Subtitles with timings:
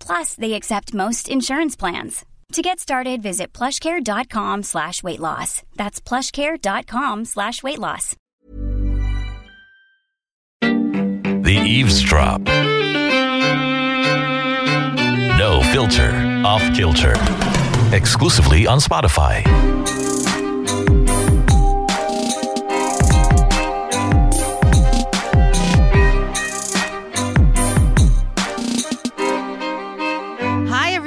[0.00, 2.24] Plus, they accept most insurance plans.
[2.52, 5.62] To get started, visit plushcare.com slash weight loss.
[5.76, 8.14] That's plushcare.com slash weight loss.
[10.60, 12.42] The Eavesdrop.
[15.38, 16.10] No filter,
[16.44, 17.14] off kilter.
[17.92, 19.42] Exclusively on Spotify.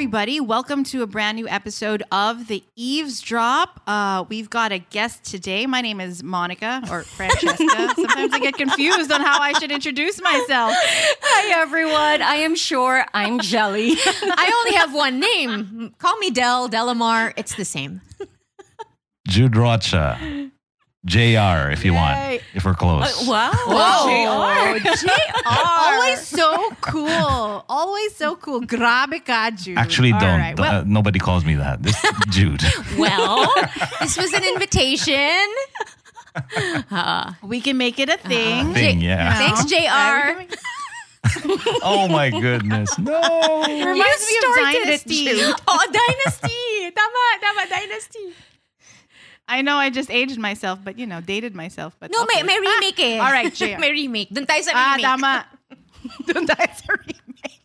[0.08, 0.40] Everybody.
[0.40, 3.82] Welcome to a brand new episode of The Eavesdrop.
[3.86, 5.66] Uh, we've got a guest today.
[5.66, 7.58] My name is Monica or Francesca.
[7.96, 10.74] Sometimes I get confused on how I should introduce myself.
[10.78, 12.22] Hi, everyone.
[12.22, 13.96] I am sure I'm Jelly.
[13.98, 15.94] I only have one name.
[15.98, 17.34] Call me Del, Delamar.
[17.36, 18.00] It's the same.
[19.28, 20.50] Jude Rocha.
[21.06, 21.98] JR if you Yay.
[21.98, 23.22] want, if we're close.
[23.28, 23.52] Uh, wow.
[23.54, 24.78] Whoa.
[24.78, 24.84] JR.
[24.84, 25.10] JR.
[25.46, 27.66] Always so cool.
[27.70, 28.62] Always so cool.
[28.62, 29.78] Grabe ka, Jude.
[29.78, 30.40] Actually, All don't.
[30.40, 31.84] right, Uh, well- nobody calls me that.
[31.84, 31.96] This
[32.30, 32.62] Jude.
[32.98, 33.48] Well,
[34.02, 35.46] this was an invitation.
[37.44, 38.74] we can make it a thing.
[38.74, 39.38] Thing, yeah.
[39.38, 39.78] Thanks, No.
[39.78, 40.44] JR.
[41.84, 42.98] Oh my goodness.
[42.98, 43.20] No.
[43.68, 45.28] Reminds me of Dynasty.
[45.68, 46.92] oh, Dynasty.
[46.96, 48.34] Tama, tama, Dynasty.
[49.48, 51.96] I know I just aged myself, but you know, dated myself.
[52.00, 52.44] But No, okay.
[52.44, 53.18] may, may remake eh.
[53.20, 53.80] All right, JR.
[53.84, 54.30] may remake.
[54.30, 55.06] Dun tayo sa Ah, remake.
[55.08, 55.32] tama.
[56.28, 57.62] Doon tayo sa remake.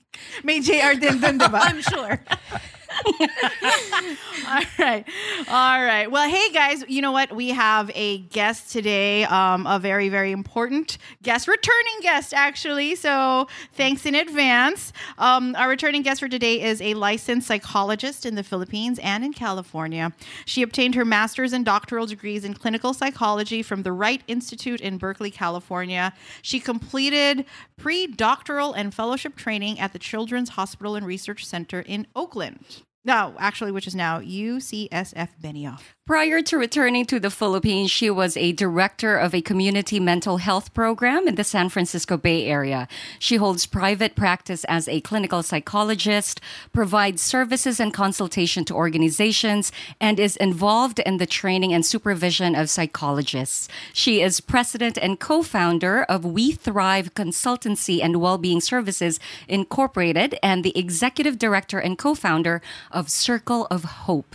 [0.47, 1.60] May JR din dun, diba?
[1.60, 2.22] I'm sure.
[3.05, 5.05] All right.
[5.49, 6.11] All right.
[6.11, 7.35] Well, hey guys, you know what?
[7.35, 12.95] We have a guest today, um, a very, very important guest, returning guest, actually.
[12.95, 14.93] So thanks in advance.
[15.19, 19.33] Um, our returning guest for today is a licensed psychologist in the Philippines and in
[19.33, 20.13] California.
[20.45, 24.99] She obtained her master's and doctoral degrees in clinical psychology from the Wright Institute in
[24.99, 26.13] Berkeley, California.
[26.43, 27.45] She completed
[27.77, 32.83] pre doctoral and fellowship training at the Children's Hospital and Research Center in Oakland.
[33.05, 35.83] No, actually, which is now UCSF Benioff.
[36.05, 40.75] Prior to returning to the Philippines, she was a director of a community mental health
[40.75, 42.89] program in the San Francisco Bay Area.
[43.21, 46.41] She holds private practice as a clinical psychologist,
[46.73, 49.71] provides services and consultation to organizations,
[50.01, 53.69] and is involved in the training and supervision of psychologists.
[53.93, 60.65] She is president and co founder of We Thrive Consultancy and Wellbeing Services Incorporated and
[60.65, 64.34] the executive director and co founder of Circle of Hope.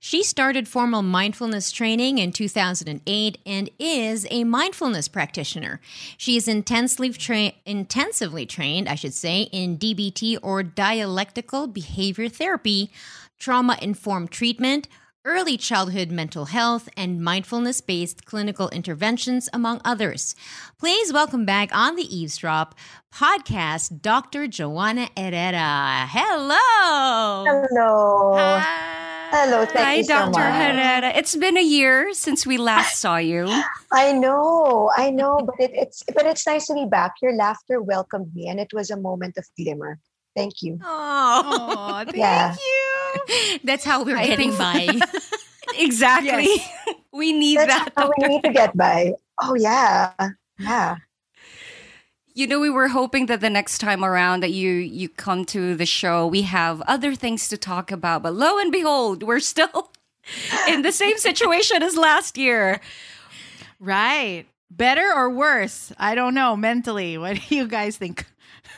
[0.00, 5.80] She started formal mindfulness training in 2008 and is a mindfulness practitioner.
[6.16, 12.92] She is intensely, tra- intensively trained, I should say, in DBT or dialectical behavior therapy,
[13.40, 14.86] trauma informed treatment,
[15.24, 20.36] early childhood mental health, and mindfulness based clinical interventions, among others.
[20.78, 22.76] Please welcome back on the Eavesdrop
[23.12, 24.46] podcast, Dr.
[24.46, 26.06] Joanna Herrera.
[26.08, 27.44] Hello.
[27.68, 28.94] Hello.
[29.30, 29.64] Hello.
[29.66, 30.30] Thank Hi, you so Dr.
[30.30, 30.54] much.
[30.54, 31.08] Herrera.
[31.14, 33.46] It's been a year since we last saw you.
[33.92, 37.12] I know, I know, but it, it's but it's nice to be back.
[37.20, 39.98] Your laughter welcomed me, and it was a moment of glimmer.
[40.34, 40.78] Thank you.
[40.82, 42.54] Oh, thank Yeah.
[42.56, 43.58] you.
[43.64, 44.88] That's how we're I getting by.
[45.78, 46.48] Exactly.
[47.12, 47.92] we need That's that.
[47.96, 49.12] how we need to get by.
[49.42, 50.12] Oh yeah,
[50.58, 50.96] yeah.
[52.38, 55.74] You know, we were hoping that the next time around that you you come to
[55.74, 58.22] the show, we have other things to talk about.
[58.22, 59.90] But lo and behold, we're still
[60.68, 62.80] in the same situation as last year.
[63.80, 64.46] Right.
[64.70, 65.92] Better or worse?
[65.98, 66.54] I don't know.
[66.54, 68.24] Mentally, what do you guys think?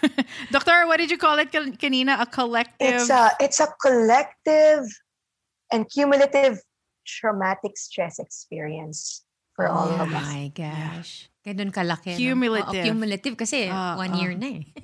[0.51, 2.19] Doctor, what did you call it kan- kanina?
[2.19, 2.95] A collective.
[2.95, 4.89] It's a it's a collective
[5.71, 6.63] and cumulative
[7.07, 9.23] traumatic stress experience
[9.55, 10.25] for all Oh of us.
[10.25, 11.30] Oh my gosh.
[11.47, 12.13] Ganun kalaki.
[12.15, 12.19] no?
[12.21, 12.85] Cumulative.
[12.85, 14.21] Oo, cumulative kasi Ah, one ah.
[14.21, 14.65] year na eh.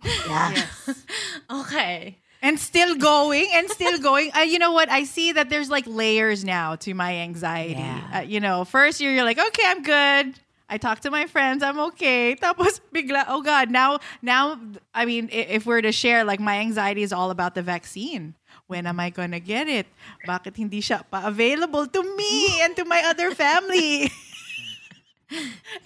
[0.00, 0.50] Yeah.
[0.56, 1.04] Yes.
[1.64, 2.16] Okay.
[2.42, 4.32] and still going and still going.
[4.32, 4.88] Uh, you know what?
[4.88, 7.76] I see that there's like layers now to my anxiety.
[7.76, 8.00] Yeah.
[8.14, 10.40] Uh, you know, first year you're like, okay, I'm good.
[10.70, 12.36] I talk to my friends, I'm okay.
[12.40, 14.56] Tapos bigla, oh God, now, now,
[14.94, 18.34] I mean, if we're to share, like my anxiety is all about the vaccine.
[18.70, 19.84] When am I gonna get it?
[20.24, 24.08] Bakit hindi siya pa available to me and to my other family?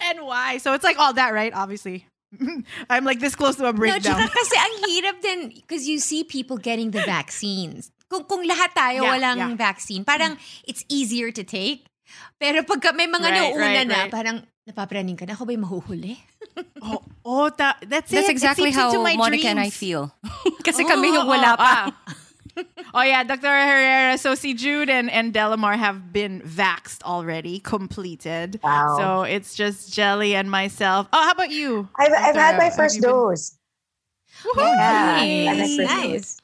[0.01, 0.57] And why?
[0.57, 1.53] So it's like all that, right?
[1.53, 2.07] Obviously.
[2.89, 4.01] I'm like this close to a No, breakdown.
[4.19, 7.91] tsaka kasi ang hirap din because you see people getting the vaccines.
[8.11, 9.55] Kung, kung lahat tayo Yeah, walang yeah.
[9.55, 10.35] vaccine, parang
[10.67, 11.87] it's easier to take.
[12.37, 14.11] Pero pagka may mga Right, nauuna right, na, right.
[14.13, 14.37] parang
[14.67, 16.13] napapraning ka na, ako ba'y mahuhuli?
[16.83, 18.19] Oh, oh ta- that's it.
[18.19, 20.13] That's It exactly seeps how into my Monica and I feel.
[20.67, 21.71] Kasi kami yung Oh, wala oh, pa.
[21.71, 21.85] ah.
[22.93, 23.47] oh yeah, Dr.
[23.47, 24.17] Herrera.
[24.17, 28.59] So see Jude and, and Delamar have been vaxxed already, completed.
[28.63, 28.95] Wow.
[28.97, 31.07] So it's just Jelly and myself.
[31.13, 31.87] Oh, how about you?
[31.99, 33.57] I've, I've had my first you been- dose.
[34.43, 34.57] Woohoo!
[34.57, 35.77] Yeah, I had my Nice.
[35.77, 36.11] first Nice.
[36.11, 36.37] dose.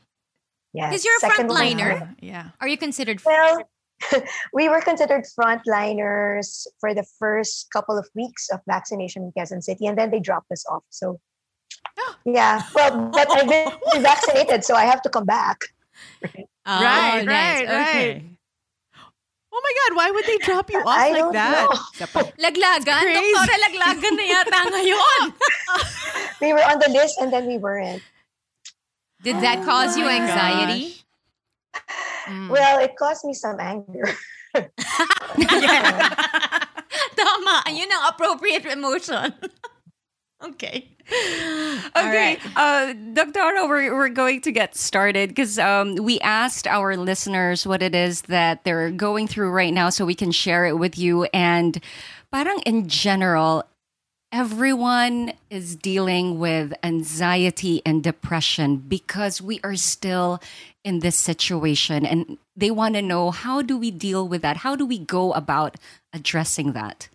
[0.73, 0.91] Yes.
[0.93, 2.15] 'Cause you're a Second one frontliner.
[2.21, 2.45] Yeah.
[2.61, 3.63] Are you considered Well,
[4.53, 9.85] we were considered frontliners for the first couple of weeks of vaccination in Quezon City,
[9.87, 10.83] and then they dropped us off.
[10.89, 11.19] So,
[12.25, 12.63] yeah.
[12.73, 13.71] Well, but I've been
[14.01, 15.59] vaccinated, so I have to come back.
[16.65, 17.25] Oh, right, nice.
[17.25, 18.13] right, Okay.
[18.13, 18.23] right.
[19.51, 21.67] Oh my God, why would they drop you off I like don't that?
[21.67, 21.75] know.
[22.39, 23.01] Laglagan?
[23.03, 23.19] crazy.
[23.35, 25.33] Doktora, laglagan na yata ngayon.
[26.41, 28.01] We were on the list, and then we weren't.
[29.21, 30.95] Did that cause you anxiety?
[32.25, 32.49] Mm.
[32.49, 34.09] Well, it caused me some anger.
[37.15, 37.55] Tama.
[37.69, 39.33] Yun ang appropriate emotion.
[40.43, 40.87] Okay.
[41.93, 43.67] Okay, uh, Dr.
[43.67, 48.21] we're, we're going to get started because um, we asked our listeners what it is
[48.23, 51.25] that they're going through right now so we can share it with you.
[51.33, 51.81] And
[52.31, 53.65] parang in general,
[54.31, 60.41] everyone is dealing with anxiety and depression because we are still
[60.83, 64.57] in this situation and they want to know how do we deal with that?
[64.57, 65.75] How do we go about
[66.13, 67.09] addressing that?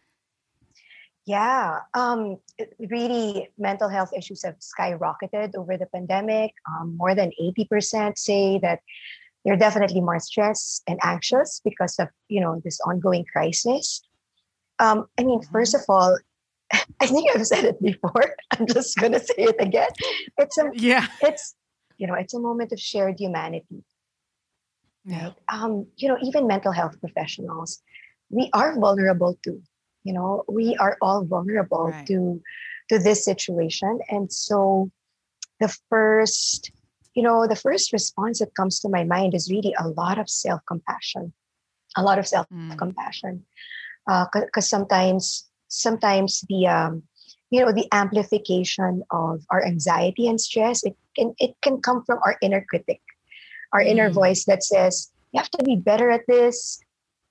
[1.27, 6.55] Yeah, um, it- really, mental health issues have skyrocketed over the pandemic.
[6.71, 8.81] Um, more than 80% say that
[9.45, 14.03] they're definitely more stressed and anxious because of, you know, this ongoing crisis.
[14.79, 16.17] Um, I mean, first of all,
[17.01, 18.37] I think I've said it before.
[18.53, 19.89] I'm just gonna say it again.
[20.39, 21.07] It's a, Yeah.
[21.23, 21.55] it's,
[21.99, 23.83] you know, it's a moment of shared humanity.
[25.05, 25.31] Yeah.
[25.49, 27.81] um, you know, even mental health professionals,
[28.29, 29.63] we are vulnerable too.
[30.07, 32.07] You know, we are all vulnerable Right.
[32.09, 32.41] to
[32.91, 34.91] to this situation, and so
[35.61, 36.71] the first,
[37.15, 40.31] you know, the first response that comes to my mind is really a lot of
[40.31, 41.33] self compassion,
[41.97, 42.79] a lot of self Mm.
[42.79, 43.45] compassion,
[44.07, 47.03] because sometimes sometimes the um,
[47.51, 52.19] you know the amplification of our anxiety and stress it can it can come from
[52.25, 53.01] our inner critic
[53.73, 54.13] our inner Mm.
[54.13, 56.81] voice that says you have to be better at this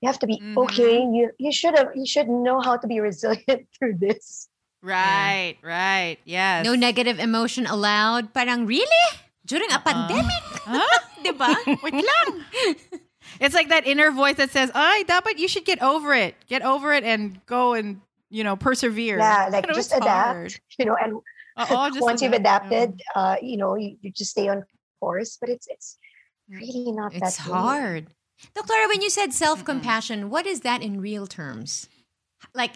[0.06, 0.54] you have to be Mhm.
[0.69, 4.46] okay you you should have you should know how to be resilient through this
[4.86, 6.22] Right, right.
[6.29, 6.62] Yes.
[6.62, 8.38] No negative emotion allowed.
[8.38, 9.06] Parang, really?
[9.41, 10.46] During a pandemic?
[10.62, 10.86] Huh?
[11.25, 11.58] Diba?
[11.82, 12.29] Wait lang.
[13.41, 16.38] It's like that inner voice that says, "Ay, dapat you should get over it.
[16.46, 17.98] Get over it and go and,
[18.29, 20.51] you know, persevere." yeah like just adapt hard.
[20.77, 21.18] you know and
[21.58, 22.70] Oo, just once you've adapt.
[22.70, 24.62] adapted uh you know you, you just stay on
[25.01, 25.98] course but it's it's
[26.46, 27.58] really not that It's way.
[27.58, 28.03] hard.
[28.56, 29.32] Doctora, when you said mm-hmm.
[29.32, 31.88] self-compassion, what is that in real terms?
[32.54, 32.74] Like,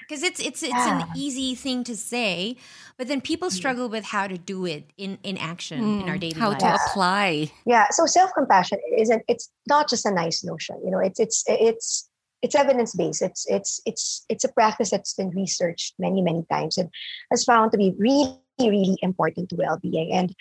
[0.00, 1.12] because it's it's it's an ah.
[1.16, 2.56] easy thing to say,
[2.96, 3.52] but then people mm.
[3.52, 6.50] struggle with how to do it in in action in our mm, daily Mm, How
[6.50, 6.62] lives.
[6.62, 7.50] to apply.
[7.66, 12.08] yeah so self-compassion isn't it's not just a nice notion you know it's it's it's
[12.42, 16.88] it's evidence-based it's it's it's it's a practice that's been researched many many times and
[17.30, 20.34] has found to be really really important to well-being and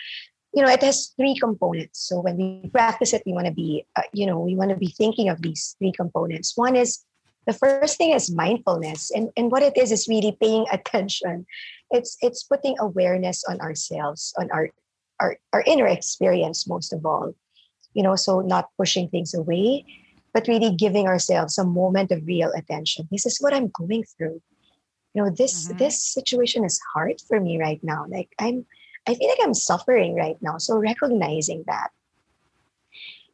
[0.53, 2.08] you know it has three components.
[2.08, 4.77] So when we practice it we want to be uh, you know we want to
[4.77, 6.53] be thinking of these three components.
[6.55, 7.03] One is
[7.48, 9.12] the first thing is mindfulness.
[9.12, 11.46] And and what it is is really paying attention.
[11.91, 14.70] It's it's putting awareness on ourselves on our
[15.20, 17.34] our, our inner experience most of all.
[17.93, 19.86] You know so not pushing things away
[20.34, 23.08] but really giving ourselves a moment of real attention.
[23.12, 24.41] This is what i'm going through.
[25.13, 25.77] You know this Mhm.
[25.77, 28.05] this situation is hard for me right now.
[28.08, 28.65] Like i'm
[29.08, 31.91] i feel like i'm suffering right now so recognizing that.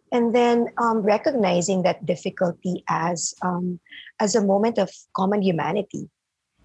[0.10, 3.80] And then um, recognizing that difficulty as um,
[4.22, 6.10] as a moment of common humanity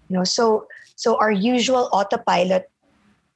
[0.07, 2.69] you know so so our usual autopilot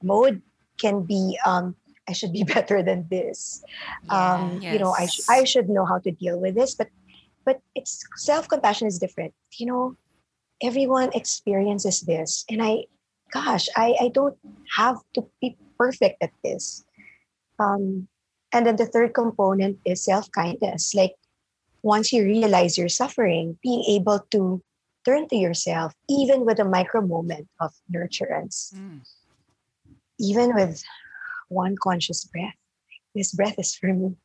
[0.03, 0.41] mode
[0.79, 1.75] can be um,
[2.07, 3.63] i should be better than this.
[4.09, 6.88] Um, you know I, sh- I should know how to deal with this but
[7.45, 9.33] but it's self-compassion is different.
[9.57, 9.95] You know
[10.62, 12.81] everyone experiences this and i
[13.31, 14.38] gosh i i don't
[14.75, 16.84] have to be perfect at this.
[17.60, 18.07] Um,
[18.51, 20.96] and then the third component is self-kindness.
[20.96, 21.15] Like
[21.84, 24.62] once you realize you're suffering being able to
[25.05, 28.74] turn to yourself even with a micro moment of nurturance.
[28.74, 29.01] Mm.
[30.19, 30.81] even with
[31.50, 32.57] one conscious breath.
[33.13, 34.17] This breath is for me.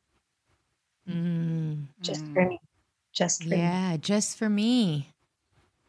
[1.08, 1.86] Mm.
[2.00, 2.58] just for me.
[3.12, 3.56] Just for me.
[3.56, 5.11] Yeah, just for me.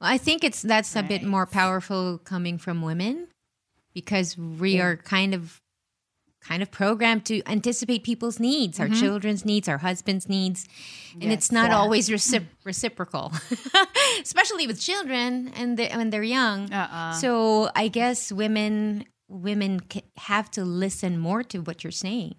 [0.03, 3.27] Well, I think it's that's a bit more powerful coming from women
[3.93, 5.61] because we are kind of
[6.41, 8.99] kind of programmed to anticipate people's needs, our Mhm.
[8.99, 10.67] children's needs, our husband's needs,
[11.13, 11.33] and Yes.
[11.35, 11.77] it's not Yeah.
[11.77, 13.31] always recip- reciprocal,
[14.21, 16.69] especially with children and they, when they're young.
[16.73, 17.13] Uh-uh.
[17.13, 22.35] So I guess women women ca- have to listen more to what you're saying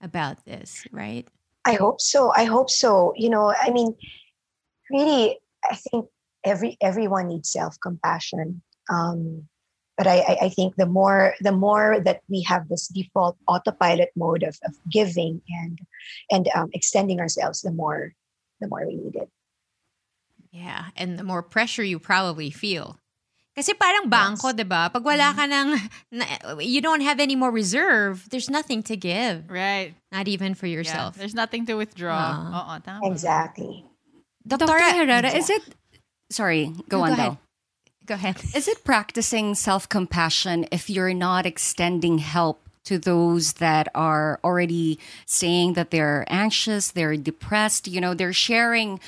[0.00, 1.28] about this, right?
[1.66, 2.32] I hope so.
[2.34, 3.12] I hope so.
[3.14, 3.94] You know, I mean,
[4.90, 5.38] really,
[5.70, 6.06] I think
[6.44, 8.62] every everyone needs self compassion.
[8.90, 9.48] Um,
[9.98, 14.10] but I, I, I think the more the more that we have this default autopilot
[14.16, 15.78] mode of, of giving and
[16.30, 18.14] and um, extending ourselves, the more
[18.60, 19.28] the more we need it.
[20.52, 22.96] Yeah, and the more pressure you probably feel.
[23.58, 24.86] Kasi parang bangko, 'di ba?
[24.86, 25.68] Pag wala ka ng
[26.14, 29.50] na- you don't have any more reserve, there's nothing to give.
[29.50, 29.98] Right.
[30.14, 30.78] Not even for Yeah.
[30.78, 31.18] yourself.
[31.18, 32.38] There's nothing to withdraw.
[32.38, 32.54] Ah.
[32.54, 33.02] Oo, tama.
[33.10, 33.82] Exactly.
[34.46, 34.78] Dr.
[34.78, 35.74] Herrera, is it
[36.30, 37.38] sorry, go No, on go though.
[38.06, 38.36] Go ahead.
[38.54, 44.98] Is it practicing self compassion if you're not extending help to those that are already
[45.26, 47.86] saying that they're anxious, they're depressed?
[47.86, 48.98] You know, they're sharing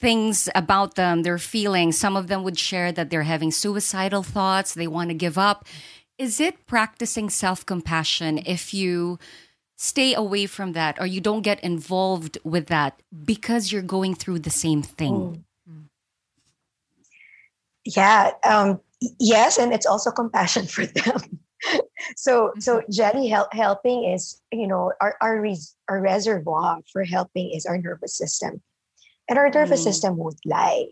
[0.00, 1.98] things about them, their feelings.
[1.98, 5.66] Some of them would share that they're having suicidal thoughts, they want to give up.
[6.16, 9.18] Is it practicing self compassion if you
[9.76, 14.38] stay away from that or you don't get involved with that because you're going through
[14.40, 15.14] the same thing?
[15.14, 15.49] Oh.
[17.84, 18.32] Yeah.
[18.44, 18.80] Um,
[19.18, 21.40] yes, and it's also compassion for them.
[22.16, 27.50] so so jelly hel- helping is you know our our, res- our reservoir for helping
[27.50, 28.62] is our nervous system
[29.28, 29.84] and our nervous Mm.
[29.84, 30.86] system won't lie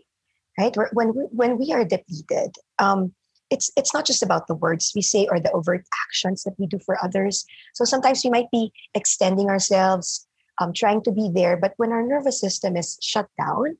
[0.59, 3.13] right We're- when we, when we are depleted um
[3.49, 6.67] it's it's not just about the words we say or the overt actions that we
[6.67, 10.27] do for others so sometimes we might be extending ourselves
[10.61, 13.75] um, trying to be there but when our nervous system is shut down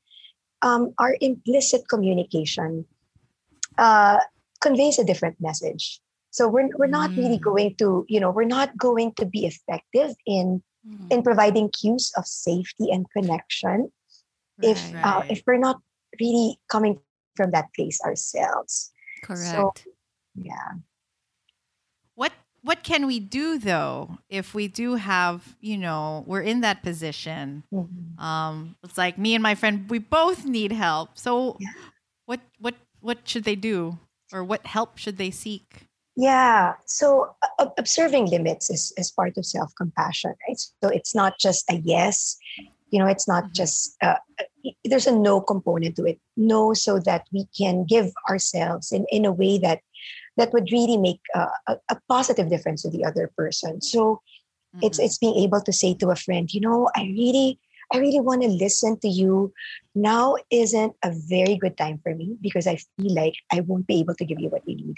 [0.63, 2.85] um, our implicit communication
[3.79, 4.19] uh,
[4.61, 5.99] conveys a different message.
[6.29, 10.13] So we're we're not really going to you know we're not going to be effective
[10.27, 10.61] in
[11.09, 13.91] in providing cues of safety and connection
[14.61, 15.81] if uh, if we're not
[16.19, 16.99] really coming
[17.35, 18.91] from that place ourselves.
[19.23, 19.51] Correct.
[19.51, 19.73] So
[20.35, 20.83] yeah.
[22.15, 26.83] What what can we do though if we do have, you know, we're in that
[26.83, 27.63] position?
[27.73, 28.19] Mm-hmm.
[28.21, 31.17] Um it's like me and my friend we both need help.
[31.17, 31.57] So
[32.25, 33.99] what what what should they do
[34.31, 35.87] or what help should they seek?
[36.15, 36.73] Yeah.
[36.85, 40.59] So uh, observing limits is, is part of self compassion, right?
[40.83, 42.37] So it's not just a yes,
[42.91, 44.15] you know, it's not just, uh,
[44.83, 46.19] there's a no component to it.
[46.35, 49.79] No, so that we can give ourselves in, in a way that
[50.37, 53.81] that would really make uh, a, a positive difference to the other person.
[53.81, 54.21] So
[54.81, 57.59] it's it's being able to say to a friend, you know, I really
[57.91, 59.53] I really want to listen to you.
[59.95, 63.99] Now isn't a very good time for me because I feel like I won't be
[63.99, 64.95] able to give you what you need.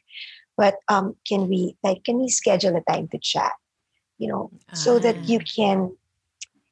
[0.57, 3.53] But um, can we like can we schedule a time to chat?
[4.17, 5.97] You know, so that you can,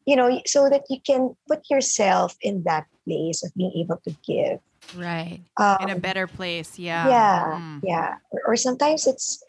[0.05, 4.15] you know, so that you can put yourself in that place of being able to
[4.27, 4.59] give.
[4.95, 5.41] Right.
[5.81, 6.77] in a Um, better place.
[6.77, 7.09] Yeah.
[7.09, 7.79] yeah Mm.
[7.83, 9.41] yeah or, or sometimes it's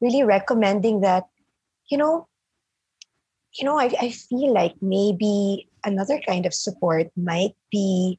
[0.00, 1.24] really recommending that
[1.90, 2.27] you know
[3.58, 8.18] you know I, I feel like maybe another kind of support might be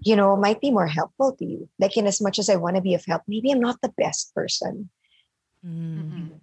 [0.00, 2.76] you know might be more helpful to you like in as much as i want
[2.76, 4.90] to be of help maybe i'm not the best person
[5.66, 6.00] mm-hmm.
[6.00, 6.36] Mm-hmm.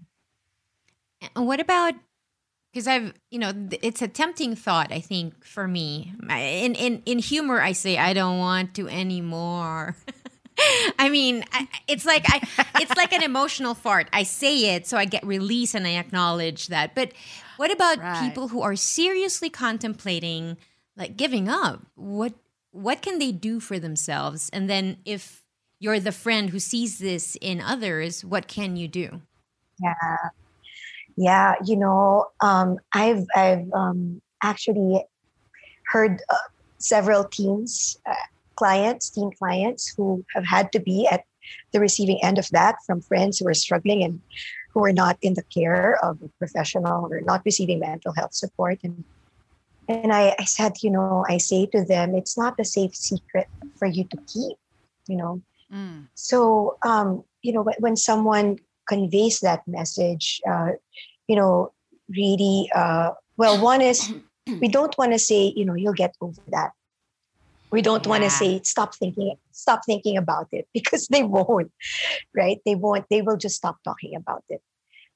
[1.35, 1.95] And what about
[2.71, 7.19] because I've you know it's a tempting thought I think for me in in in
[7.19, 9.95] humor I say I don't want to anymore.
[10.99, 12.47] I mean I, it's like I
[12.79, 14.09] it's like an emotional fart.
[14.13, 16.93] I say it so I get release and I acknowledge that.
[16.93, 17.13] But
[17.57, 18.13] what about Right.
[18.13, 20.57] people who are seriously contemplating
[20.95, 21.85] like giving up?
[21.95, 22.33] What
[22.71, 24.49] what can they do for themselves?
[24.53, 25.43] And then if
[25.79, 29.21] you're the friend who sees this in others, what can you do?
[29.81, 30.29] yeah
[31.15, 35.03] yeah you know um i've i've um actually
[35.91, 36.37] heard uh,
[36.79, 38.13] several teens, uh,
[38.55, 41.23] clients, teen clients who have had to be at
[41.73, 44.21] the receiving end of that from friends who are struggling and
[44.77, 48.77] who are not in the care of a professional or not receiving mental health support.
[48.83, 49.03] And
[49.89, 53.47] and I, I said, you know, I say to them, it's not a safe secret
[53.79, 54.57] for you to keep,
[55.07, 55.41] you know.
[55.73, 56.09] Mm.
[56.13, 60.73] So, um, you know, when, when someone conveys that message, uh,
[61.27, 61.71] you know,
[62.09, 64.13] really, uh, well, one is
[64.61, 66.71] we don't want to say, you know, you'll get over that.
[67.71, 71.71] We don't want to say stop thinking, stop thinking about it because they won't,
[72.35, 72.59] right?
[72.65, 73.05] They won't.
[73.09, 74.61] They will just stop talking about it.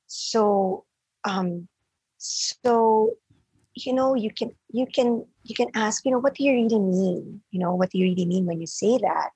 [0.08, 0.86] So,
[1.24, 1.68] um,
[2.18, 3.14] so
[3.76, 6.80] you know you can you can you can ask you know what do you really
[6.80, 9.30] mean you know what do you really mean when you say that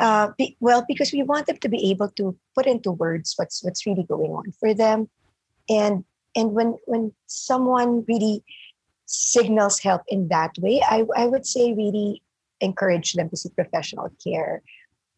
[0.00, 3.62] uh, be, well because we want them to be able to put into words what's
[3.62, 5.08] what's really going on for them
[5.68, 8.42] and and when when someone really
[9.12, 12.22] signals help in that way i, I would say really
[12.60, 14.62] encourage them to seek professional care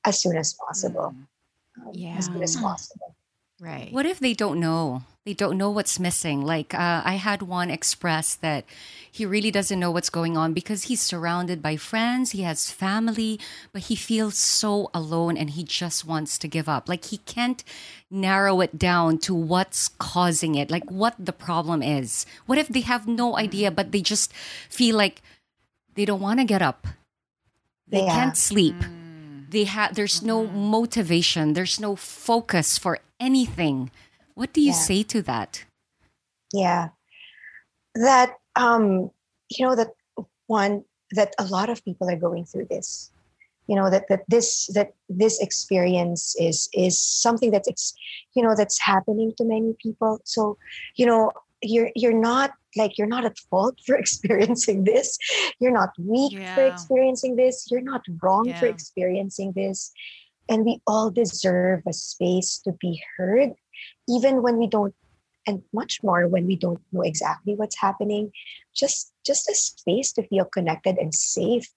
[0.05, 1.15] as soon as possible.
[1.15, 1.29] Um,
[2.17, 2.63] as soon as Yeah.
[2.63, 3.17] possible
[3.65, 3.91] Right.
[3.91, 5.05] What if they don't know?
[5.25, 6.43] They don't know what's missing.
[6.45, 8.67] Like uh, I had one express that
[9.11, 13.41] he really doesn't know what's going on because he's surrounded by friends, he has family,
[13.73, 16.91] but he feels so alone and he just wants to give up.
[16.91, 17.65] Like he can't
[18.11, 22.27] narrow it down to what's causing it, like what the problem is.
[22.45, 23.45] What if they have no mm-hmm.
[23.45, 24.31] idea, but they just
[24.69, 25.23] feel like
[25.95, 26.87] they don't want to get up?
[27.89, 28.15] They Yeah.
[28.15, 29.51] can't sleep mm.
[29.51, 30.57] they have there's no mm-hmm.
[30.57, 33.91] motivation there's no focus for anything.
[34.35, 34.87] What do you Yeah.
[34.89, 35.65] say to that?
[36.53, 36.89] Yeah.
[37.95, 39.11] That um
[39.55, 39.91] you know that
[40.47, 40.85] one
[41.19, 43.11] that a lot of people are going through this.
[43.67, 44.89] You know that that this that
[45.23, 46.95] this experience is is
[47.27, 47.95] something that's ex,
[48.35, 50.13] you know that's happening to many people.
[50.25, 50.59] So
[51.01, 51.23] you know
[51.63, 55.09] you're you're not like you're not at fault for experiencing this.
[55.61, 57.55] You're not weak for experiencing this.
[57.71, 59.93] You're not wrong for experiencing this
[60.49, 63.51] and we all deserve a space to be heard
[64.09, 64.95] even when we don't
[65.47, 68.31] and much more when we don't know exactly what's happening
[68.75, 71.69] just just a space to feel connected and safe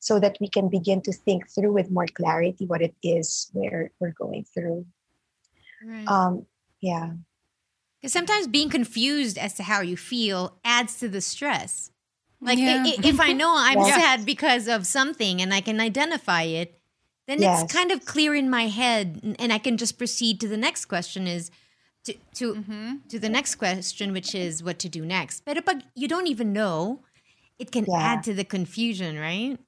[0.00, 3.90] so that we can begin to think through with more clarity what it is we're
[4.00, 4.84] we're going through
[5.84, 6.08] Right.
[6.08, 6.46] um
[6.80, 7.12] yeah
[8.00, 11.90] Because sometimes being confused as to how you feel adds to the stress.
[12.40, 12.84] Like Yeah.
[12.84, 13.96] i- if I know I'm Yeah.
[13.96, 16.80] sad because of something and I can identify it,
[17.26, 17.62] then Yes.
[17.64, 20.56] it's kind of clear in my head, and- and I can just proceed to the
[20.56, 21.26] next question.
[21.26, 21.50] Is
[22.04, 22.64] to to
[23.08, 25.44] to the next question, which is what to do next.
[25.44, 27.00] But but you don't even know,
[27.58, 27.98] it can Yeah.
[27.98, 29.58] add to the confusion, right?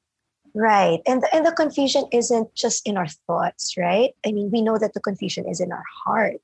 [0.59, 4.63] right and the, and the confusion isn't just in our thoughts right i mean we
[4.63, 6.41] know that the confusion is in our heart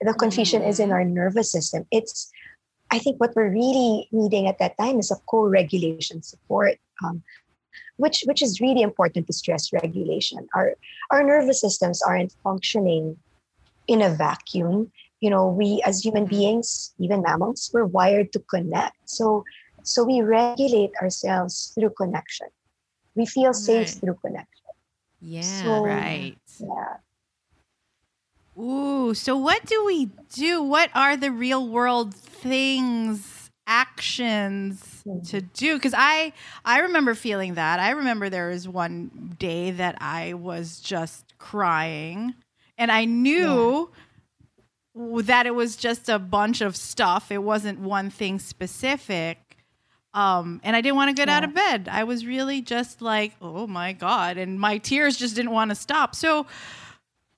[0.00, 2.30] the confusion is in our nervous system it's
[2.90, 7.22] i think what we're really needing at that time is a co-regulation support um,
[7.96, 10.74] which which is really important to stress regulation our
[11.10, 13.16] our nervous systems aren't functioning
[13.86, 16.36] in a vacuum you know we as human mm-hmm.
[16.36, 19.44] beings even mammals we're wired to connect so
[19.82, 22.48] so we regulate ourselves through connection
[23.14, 24.00] we feel safe Right.
[24.00, 24.72] through connection
[25.20, 25.40] Yeah.
[25.42, 26.36] So- Right.
[26.60, 26.96] yeah
[28.56, 30.62] Ooh, so what do we do?
[30.62, 33.33] What are the real world things,
[33.66, 35.74] actions to do?
[35.76, 36.32] Because I
[36.64, 37.80] I remember feeling that.
[37.80, 42.34] I remember there was one day that I was just crying,
[42.78, 43.90] and I knew
[44.94, 47.30] w that it was just a bunch of stuff.
[47.30, 49.38] It wasn't one thing specific.
[50.12, 51.88] Um, and I didn't want to get out of bed.
[51.90, 54.36] I was really just like, oh my God.
[54.36, 56.14] And my tears just didn't want to stop.
[56.14, 56.46] So,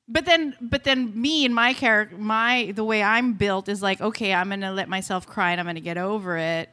[0.09, 4.01] but then but then me and my character my the way i'm built is like
[4.01, 6.69] okay i'm gonna let myself cry and i'm gonna get over it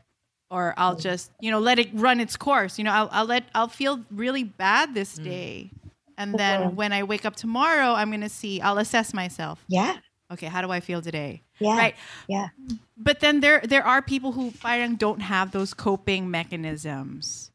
[0.52, 2.78] or i'll just you know let it run its course.
[2.78, 5.72] You know i'll, I'll let i'll feel really bad this day.
[6.18, 6.74] And then Mhm.
[6.76, 9.64] when i wake up tomorrow i'm gonna see i'll assess myself.
[9.68, 9.98] Yeah.
[10.32, 11.42] Okay how do i feel today?
[11.60, 11.78] Yeah.
[11.78, 11.96] Right?
[12.28, 12.50] Yeah.
[12.98, 14.54] But then there there are people who
[14.98, 17.50] don't have those coping mechanisms.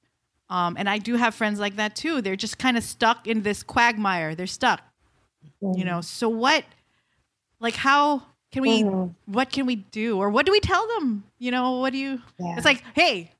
[0.51, 2.21] Um, and i do have friends like that too.
[2.23, 4.35] They're just kind of stuck in this quagmire.
[4.35, 4.81] They're stuck
[5.61, 6.65] you know so what
[7.61, 9.15] like how can we Mhm.
[9.27, 10.17] what can we do?
[10.17, 11.25] Or what do we tell them?
[11.39, 12.57] You know what do you Yeah.
[12.57, 13.33] it's like hey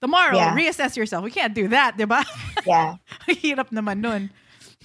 [0.00, 0.54] tomorrow Yeah.
[0.56, 1.22] reassess yourself.
[1.22, 1.96] We can't do that.
[1.96, 2.24] Diba
[2.66, 2.96] yeah
[3.28, 4.22] hirap naman nun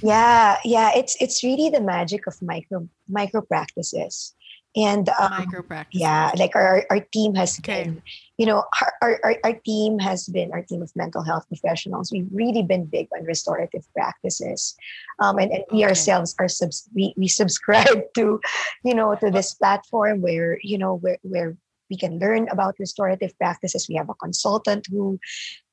[0.04, 4.36] yeah yeah it's it's really the magic of micro micro practices.
[4.76, 7.88] And um, micro practice yeah like our, our team has Okay.
[7.88, 8.04] been
[8.38, 8.64] you know
[9.02, 12.86] our, our, our- team has been our team of mental health professionals we've really been
[12.86, 14.76] big on restorative practices
[15.20, 15.86] um, and, and we Okay.
[15.86, 18.40] ourselves are subs- we, we subscribe to
[18.84, 21.58] you know to this platform where you know where where
[21.90, 23.88] we can learn about restorative practices.
[23.88, 25.20] We have a consultant who,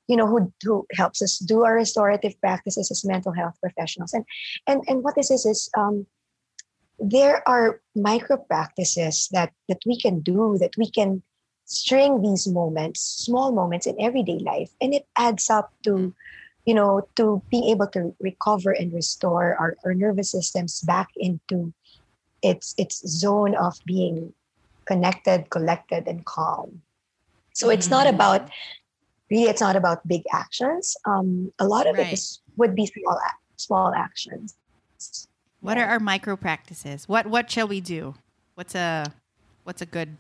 [0.09, 4.13] you know, who, who helps us do our restorative practices as mental health professionals.
[4.13, 4.25] And
[4.67, 6.07] and and what this is is um,
[6.99, 11.23] there are micro practices that that we can do that we can
[11.65, 16.15] string these moments, small moments in everyday life, and it adds up to
[16.65, 21.73] you know, to being able to recover and restore our, our nervous systems back into
[22.43, 24.35] its its zone of being
[24.87, 26.83] connected, collected, and calm.
[27.55, 28.15] So it's not Mm-hmm.
[28.15, 28.51] about
[29.31, 29.45] really.
[29.51, 30.97] It's not about big actions.
[31.07, 32.07] Um, a lot of Right.
[32.07, 33.21] it is, would be small
[33.57, 34.57] small actions.
[35.61, 37.09] What are our micro practices?
[37.09, 38.15] What what shall we do?
[38.55, 39.13] What's a
[39.65, 40.19] what's a good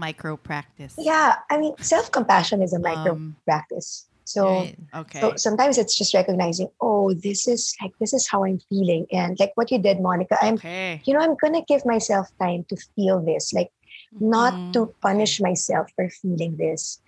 [0.00, 0.94] micro practice?
[0.98, 4.08] Yeah, I mean, self compassion is a micro Um, practice.
[4.24, 4.78] So Right.
[5.02, 5.20] Okay.
[5.20, 9.38] So sometimes it's just recognizing, oh, this is like this is how I'm feeling, and
[9.42, 10.38] like what you did, Monica.
[10.40, 11.02] I'm, okay.
[11.04, 13.70] you know, I'm gonna give myself time to feel this, like
[14.18, 14.72] not Mhm.
[14.74, 17.02] to punish myself for feeling this.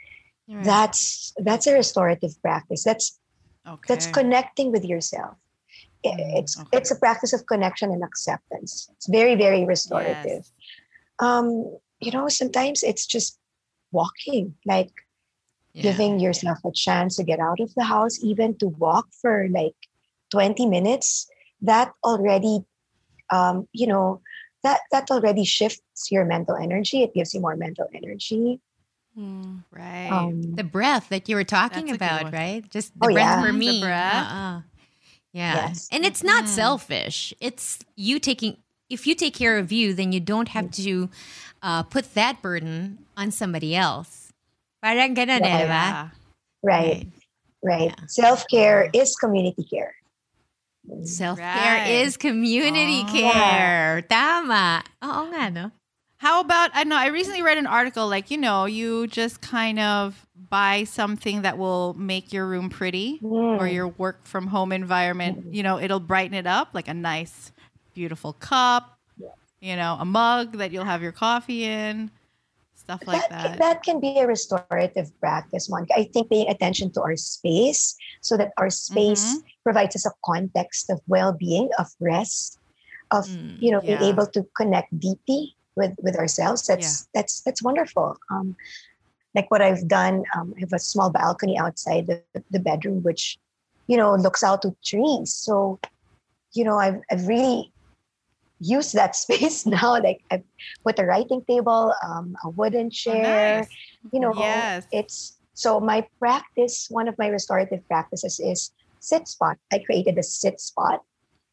[0.48, 0.64] Right.
[0.66, 2.82] That's that's a restorative practice.
[2.84, 3.06] That's
[3.74, 3.86] Okay.
[3.88, 5.38] that's connecting with yourself.
[6.04, 6.78] Mm, It's okay.
[6.78, 8.90] it's a practice of connection and acceptance.
[8.98, 10.42] It's very very restorative.
[10.42, 10.52] Yes.
[11.22, 13.38] Um, you know, sometimes it's just
[13.92, 14.90] walking, like
[15.72, 15.82] Yeah.
[15.92, 19.76] giving yourself a chance to get out of the house, even to walk for like
[20.30, 21.28] 20 minutes,
[21.62, 22.64] that already,
[23.30, 24.20] um, you know,
[24.62, 27.02] that that already shifts your mental energy.
[27.02, 28.60] It gives you more mental energy.
[29.18, 30.10] Mm, right.
[30.10, 32.70] Um, the breath that you were talking That's a good about, right?
[32.70, 33.40] Just the Oh, breath yeah.
[33.42, 33.80] for The me.
[33.80, 34.26] breath.
[34.26, 34.60] Uh-uh.
[35.32, 35.54] Yeah.
[35.68, 35.88] Yes.
[35.92, 36.48] And it's not Mhm.
[36.48, 37.34] selfish.
[37.40, 38.56] It's you taking
[38.88, 41.08] if you take care of you, then you don't have to
[41.62, 44.32] uh, put that burden on somebody else.
[44.82, 45.58] Parang ganun eh, Yeah.
[45.62, 45.84] di ba?
[45.86, 46.08] Yeah.
[46.62, 47.06] right,
[47.62, 47.94] right.
[47.94, 48.06] Yeah.
[48.10, 49.94] Self care is community care.
[51.06, 52.02] Self care Right.
[52.02, 53.12] is community Oh.
[53.14, 54.02] care.
[54.10, 54.82] Tama.
[55.02, 55.70] Oo nga, no?
[56.18, 59.78] How about I know I recently read an article like you know you just kind
[59.82, 63.72] of buy something that will make your room pretty or Mm.
[63.74, 65.50] your work from home environment.
[65.54, 67.50] You know it'll brighten it up like a nice,
[67.94, 68.98] beautiful cup.
[69.62, 72.10] You know a mug that you'll have your coffee in,
[72.74, 73.58] stuff like that, that.
[73.58, 75.94] that can be a restorative practice, Monica.
[75.96, 79.46] I think paying attention to our space so that our space Mm-hmm.
[79.62, 82.58] provides us a context of well-being, of rest,
[83.12, 86.66] of Mm, you know being able to connect deeply with with ourselves.
[86.66, 88.16] That's that's that's wonderful.
[88.30, 88.56] Um,
[89.34, 93.38] like what I've done, um, I have a small balcony outside the, the bedroom, which
[93.86, 95.34] you know looks out to trees.
[95.34, 95.80] So
[96.54, 97.72] you know I've I've really
[98.62, 99.98] used that space now.
[100.00, 100.42] Like I
[100.86, 103.58] put a writing table, um, a wooden Oh, chair.
[103.58, 103.68] nice.
[104.12, 104.86] You know, Yes.
[104.92, 106.86] it's so my practice.
[106.88, 108.70] One of my restorative practices is
[109.00, 109.58] sit spot.
[109.72, 111.02] I created a sit spot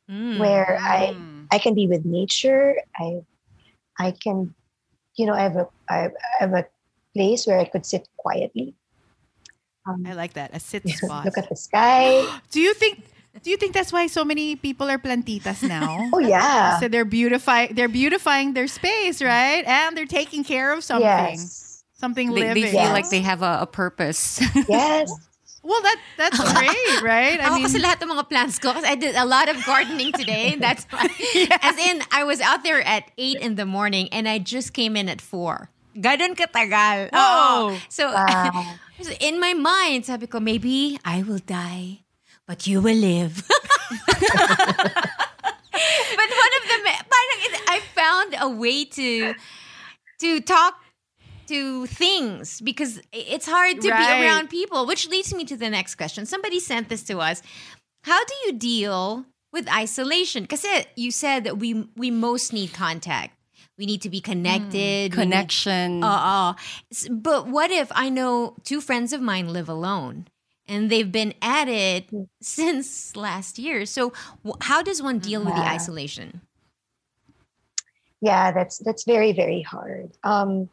[0.09, 0.37] Mm.
[0.39, 1.47] where I Mm.
[1.51, 2.77] I can be with nature.
[2.97, 3.21] I
[3.97, 4.53] I can,
[5.17, 6.65] you know, I have a I have a
[7.13, 8.75] place where I could sit quietly.
[9.87, 11.25] Um, I like that a sit spot.
[11.25, 12.25] look at the sky.
[12.51, 13.05] do you think?
[13.41, 16.09] Do you think that's why so many people are plantitas now?
[16.13, 16.79] Oh yeah.
[16.79, 19.63] So they're beautifying they're beautifying their space, right?
[19.63, 21.05] And they're taking care of something.
[21.07, 21.83] Yes.
[21.93, 22.63] Something They, living.
[22.63, 22.95] they feel Yes.
[22.95, 24.41] like they have a, a purpose.
[24.67, 25.11] Yes.
[25.61, 27.35] Well, that that's great, right?
[27.35, 29.59] I Ako mean, kasi lahat ng mga plants ko kasi I did a lot of
[29.67, 30.55] gardening today.
[30.59, 31.03] That's why.
[31.59, 34.95] As in, I was out there at 8 in the morning and I just came
[34.95, 35.67] in at 4.
[35.99, 37.11] Ganon katagal.
[37.11, 37.75] Whoa.
[37.75, 37.77] Oo.
[37.91, 38.79] So, Wow.
[39.03, 42.07] so in my mind, sabi ko, maybe I will die,
[42.49, 43.43] but you will live.
[43.47, 43.57] but
[46.43, 49.35] one of the, ma- parang I found a way to,
[50.21, 50.73] to talk
[51.47, 54.19] to things because it's hard to Right.
[54.19, 56.25] be around people, which leads me to the next question.
[56.25, 57.41] Somebody sent this to us.
[58.03, 60.43] How do you deal with isolation?
[60.43, 63.35] Because you said that we we most need contact.
[63.77, 64.73] We need to be connected.
[64.73, 66.03] we need- Connection.
[66.03, 66.53] uh, uh,
[67.11, 70.27] but what if I know two friends of mine live alone
[70.69, 72.09] and they've been at it
[72.41, 73.85] since last year?
[73.85, 74.13] So,
[74.61, 76.41] how does one deal with the isolation?
[78.21, 80.69] yeah that's that's very very hard um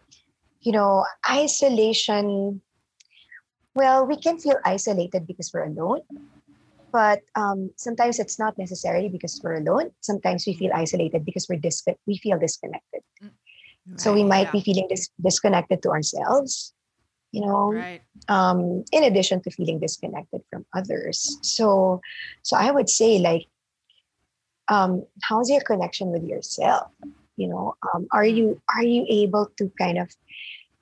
[0.60, 2.60] you know isolation
[3.74, 6.00] well we can feel isolated because we're alone
[6.92, 11.58] but um, sometimes it's not necessarily because we're alone sometimes we feel isolated because we're
[11.58, 13.02] dis- we feel disconnected
[13.96, 14.52] so we might yeah.
[14.52, 16.74] be feeling dis- disconnected to ourselves
[17.32, 18.02] you know right.
[18.28, 21.38] um, in addition to feeling disconnected from others.
[21.42, 22.00] So,
[22.42, 23.46] so I would say like,
[24.68, 26.90] um, how's your connection with yourself?
[27.36, 30.10] You know, um, are you are you able to kind of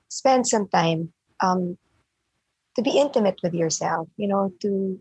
[0.07, 1.77] spend some time um,
[2.75, 4.07] to be intimate with yourself?
[4.17, 4.99] You know, to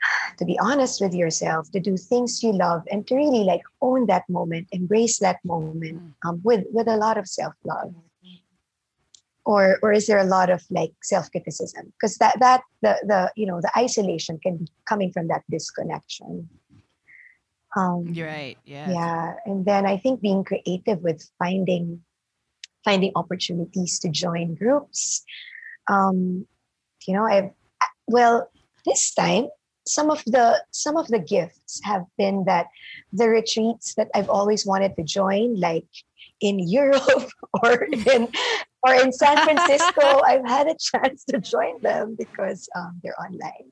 [0.38, 4.06] to be honest with yourself, to do things you love, and to really like own
[4.06, 7.94] that moment, embrace that moment um, with with a lot of self love.
[9.44, 13.46] Or or is there a lot of like self-criticism because that that the the you
[13.46, 16.48] know the isolation can be coming from that disconnection
[17.76, 18.58] um You're right.
[18.64, 18.90] Yeah.
[18.90, 22.00] yeah and then i think being creative with finding
[22.84, 25.24] finding opportunities to join groups
[25.88, 26.46] um
[27.06, 27.50] you know i've
[28.06, 28.48] well
[28.86, 29.48] this time
[29.86, 32.66] some of the some of the gifts have been that
[33.12, 35.88] the retreats that i've always wanted to join like
[36.40, 37.28] in europe
[37.62, 38.28] or in
[38.84, 43.66] or in san francisco i've had a chance to join them because um, they're online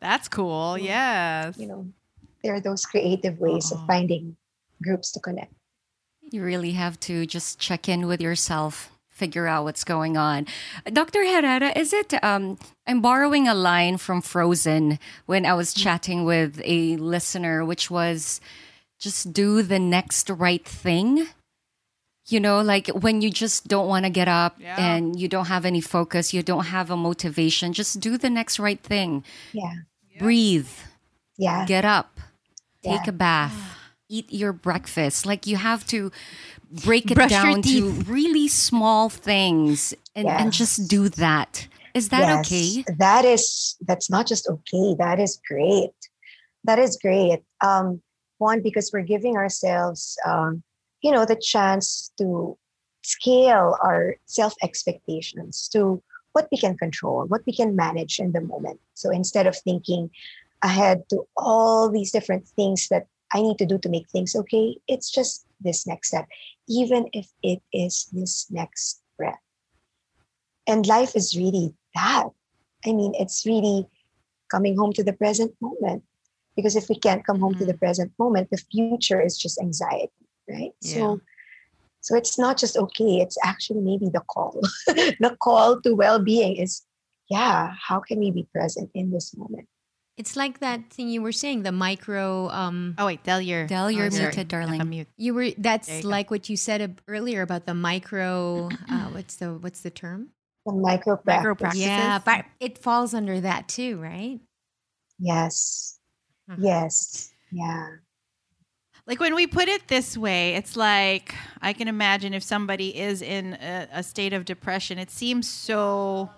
[0.00, 0.76] That's cool.
[0.78, 1.56] Yes.
[1.58, 1.86] you know
[2.42, 3.86] there are those creative ways of Uh-huh.
[3.86, 4.36] finding
[4.82, 5.52] groups to connect
[6.32, 10.46] You really have to just check in with yourself, figure out what's going on.
[11.00, 11.20] Dr.
[11.24, 12.10] Herrera, is it?
[12.24, 14.98] Um, I'm borrowing a line from Frozen
[15.30, 18.40] when I was chatting with a listener, which was
[18.98, 21.28] just do the next right thing.
[22.26, 24.76] You know, like when you just don't want to get up Yeah.
[24.78, 28.58] and you don't have any focus, you don't have a motivation, just do the next
[28.58, 29.24] right thing.
[29.52, 29.74] yeah
[30.18, 30.68] Breathe,
[31.36, 32.20] yeah get up,
[32.82, 33.52] take a bath,
[34.08, 35.26] eat your breakfast.
[35.26, 36.10] Like you have to
[36.84, 41.66] break it Brush down to really small things and, and just do that.
[41.94, 42.84] Is that Yes, okay?
[42.98, 44.94] That is that's not just okay.
[44.98, 45.92] That is great.
[46.64, 47.40] That is great.
[47.60, 48.00] Um,
[48.38, 50.62] one because we're giving ourselves, um,
[51.04, 52.56] you know, the chance to
[53.02, 58.40] scale our self expectations to what we can control, what we can manage in the
[58.40, 58.80] moment.
[58.94, 60.10] So instead of thinking
[60.62, 64.78] ahead to all these different things that I need to do to make things okay,
[64.88, 66.26] it's just this next step,
[66.68, 69.44] even if it is this next breath.
[70.66, 72.28] And life is really that.
[72.86, 73.86] I mean, it's really
[74.50, 76.02] coming home to the present moment.
[76.56, 77.78] Because if we can't come home to the mm.
[77.78, 80.12] present moment, the future is just anxiety,
[80.48, 80.72] right?
[80.80, 81.20] So
[82.00, 84.60] so it's not just okay, it's actually maybe the call.
[84.86, 86.82] the call to well-being is,
[87.30, 89.68] yeah, how can we be present in this moment?
[90.16, 92.48] It's like that thing you were saying, the micro.
[92.50, 94.24] Um, Oh wait, Del, you're Del, you're sorry.
[94.26, 94.80] muted, darling.
[94.80, 95.06] Unmute.
[95.16, 95.50] you were.
[95.56, 96.08] That's you go.
[96.10, 98.68] like what you said earlier about the micro.
[98.88, 100.28] Uh, what's the What's the term?
[100.66, 101.86] The micro Micro practices.
[101.86, 104.40] Yeah, but it falls under that too, right?
[105.18, 105.98] Yes.
[106.50, 106.56] Mhm.
[106.58, 107.32] Yes.
[107.50, 108.03] Yeah.
[109.06, 113.20] Like when we put it this way, it's like I can imagine if somebody is
[113.20, 116.30] in a, a state of depression, it seems so.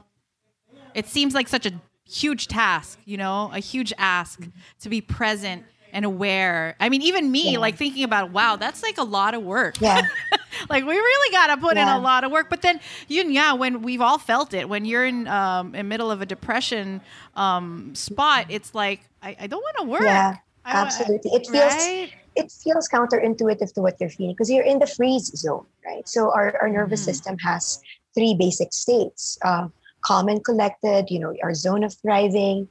[0.94, 1.72] It seems like such a
[2.08, 4.40] huge task, you know, a huge ask
[4.80, 6.74] to be present and aware.
[6.80, 7.58] I mean, even me, Yeah.
[7.58, 9.80] like thinking about, wow, that's like a lot of work.
[9.80, 10.00] Yeah.
[10.70, 12.48] like we really got to put in a lot of work.
[12.48, 16.10] But then, you yeah, when we've all felt it, when you're in um, in middle
[16.10, 17.00] of a depression
[17.34, 20.02] um, spot, it's like I, I don't want to work.
[20.02, 20.36] Yeah.
[20.64, 21.30] I Absolutely.
[21.32, 22.12] It feels right?
[22.36, 26.08] It feels counterintuitive to what you're feeling because you're in the freeze zone, right?
[26.08, 27.04] So our, our nervous Mm-hmm.
[27.04, 27.80] system has
[28.14, 29.68] three basic states: uh,
[30.04, 32.68] calm and collected, you know, our zone of thriving,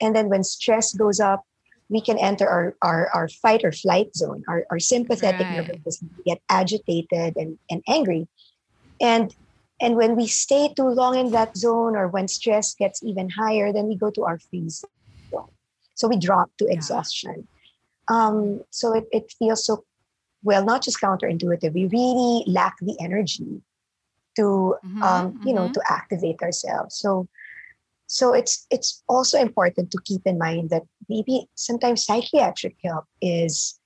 [0.00, 1.42] and then when stress goes up,
[1.88, 5.50] we can enter our our, our fight or flight zone, our, our sympathetic Right.
[5.50, 8.28] nervous system, get agitated and, and angry,
[9.00, 9.34] and
[9.80, 13.72] and when we stay too long in that zone, or when stress gets even higher,
[13.72, 14.84] then we go to our freeze
[15.34, 15.48] zone.
[15.94, 17.48] So we drop to exhaustion.
[18.12, 19.84] Um, so it, it feels so
[20.42, 21.72] well, not just counterintuitive.
[21.74, 23.62] We really lack the energy
[24.36, 25.72] to Mhm, um, you know mhm.
[25.74, 26.96] to activate ourselves.
[26.96, 27.28] So
[28.06, 33.80] so it's it's also important to keep in mind that maybe sometimes psychiatric help is,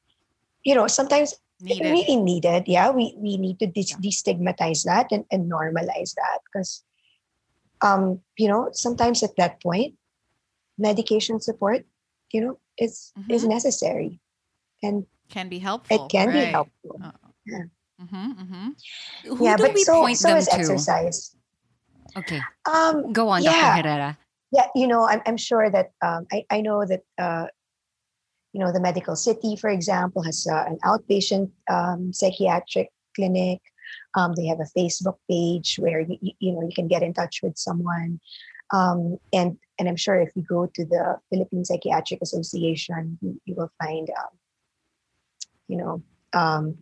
[0.65, 2.01] you know, sometimes Needed.
[2.01, 2.65] really needed.
[2.67, 6.85] Yeah, we we need to dis- destigmatize that and, and normalize that because,
[7.83, 9.95] um, you know, sometimes at that point,
[10.79, 11.85] medication support,
[12.33, 13.49] you know, is is Mhm.
[13.49, 14.21] necessary,
[14.83, 16.07] and can be helpful.
[16.07, 16.49] it can be right.
[16.55, 17.01] helpful.
[17.97, 18.69] Mm-hmm, mm-hmm.
[19.37, 20.55] Who yeah, do but we so point so them is to?
[20.55, 21.35] exercise.
[22.17, 23.77] Okay, Um, go on, yeah.
[23.77, 23.89] Dr.
[23.89, 24.19] Herrera.
[24.53, 27.47] yeah you know i'm, I'm sure that um, I, I know that uh,
[28.53, 33.61] you know the medical city for example has uh, an outpatient um, psychiatric clinic
[34.15, 37.13] um, they have a facebook page where you, you, you know you can get in
[37.13, 38.21] touch with someone
[38.73, 43.55] um, and and i'm sure if you go to the philippine psychiatric association you, you
[43.55, 44.35] will find um,
[45.69, 46.77] you know um,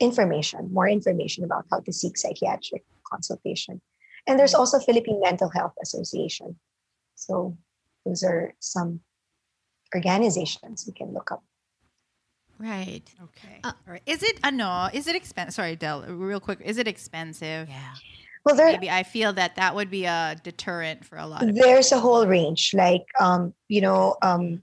[0.00, 3.80] information more information about how to seek psychiatric consultation
[4.26, 6.56] and there's also Philippine Mental Health Association.
[7.14, 7.56] So
[8.04, 9.00] those are some
[9.94, 11.44] organizations you can look up.
[12.58, 13.02] Right.
[13.22, 13.60] Okay.
[13.62, 14.02] Uh, All right.
[14.06, 14.88] Is it uh, no?
[14.92, 15.54] Is it expensive?
[15.54, 16.02] Sorry, Del.
[16.02, 16.60] Real quick.
[16.64, 17.68] Is it expensive?
[17.68, 17.94] Yeah.
[18.46, 21.52] Well, there Maybe I feel that that would be a deterrent for a lot of.
[21.52, 24.62] there's a whole range, like um, you know, um,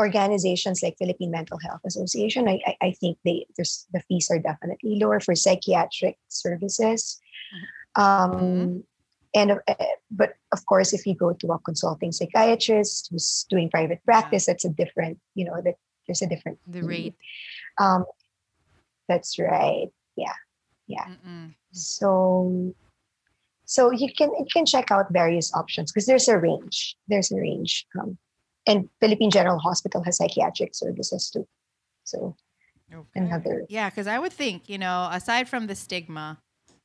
[0.00, 2.48] organizations like Philippine Mental Health Association.
[2.48, 7.20] I, I, I think they there's the fees are definitely lower for psychiatric services.
[7.94, 8.84] Um,
[9.34, 9.74] And uh,
[10.10, 14.64] but of course, if you go to a consulting psychiatrist who's doing private practice, that's
[14.64, 15.74] a different, you know, that
[16.06, 17.16] there's a different The rate.
[17.78, 18.06] Um,
[19.08, 19.90] that's right.
[20.16, 20.38] Yeah,
[20.86, 21.18] yeah.
[21.72, 22.72] So,
[23.74, 26.96] so you can you can check out various options because there's a range.
[27.08, 27.84] There's a range.
[27.98, 28.16] Um,
[28.68, 31.44] and Philippine General Hospital has psychiatric services too.
[32.04, 32.36] So
[33.16, 36.38] another Yeah, because I would think, you know, aside from the stigma,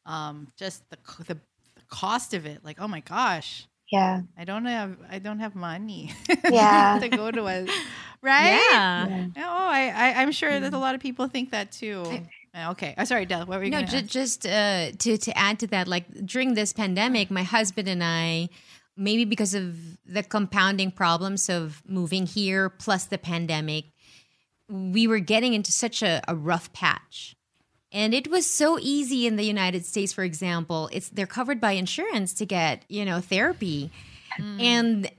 [0.08, 0.98] um, just the,
[1.28, 1.36] the
[1.76, 4.22] the cost of it, like, oh my gosh, yeah.
[4.36, 6.14] I don't have I don't have money.
[6.52, 6.98] Yeah.
[7.00, 7.68] to go to a
[8.24, 8.66] right.
[8.72, 9.28] Yeah.
[9.38, 12.02] Oh, I, I I'm sure that a lot of people think that too.
[12.08, 12.20] Uh,
[12.54, 13.46] Uh, okay, I'm sorry, Del.
[13.46, 16.74] What were you No, ju- just uh, to to add to that, like during this
[16.74, 18.50] pandemic, my husband and I,
[18.98, 23.86] maybe because of the compounding problems of moving here plus the pandemic,
[24.68, 27.36] we were getting into such a, a rough patch.
[27.92, 30.90] And it was so easy in the United States, for example.
[30.92, 33.92] It's they're covered by insurance to get, you know, therapy.
[34.40, 34.62] Mm.
[34.62, 35.12] And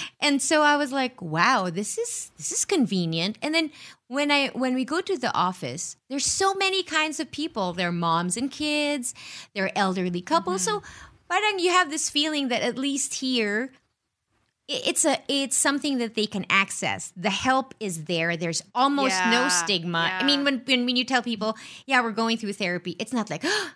[0.20, 3.38] and so I was like, wow, this is this is convenient.
[3.40, 3.70] And then
[4.12, 7.72] when I when we go to the office, there's so many kinds of people.
[7.72, 9.16] There are moms and kids,
[9.56, 10.60] there are elderly couples.
[10.60, 11.32] So mm-hmm.
[11.32, 13.72] parang you have this feeling that at least here
[14.68, 17.12] it's a it's something that they can access.
[17.16, 18.36] The help is there.
[18.36, 20.12] There's almost no Yeah, stigma.
[20.20, 21.56] I mean, when, when when you tell people,
[21.88, 23.74] yeah, we're going through therapy, it's not like, ah!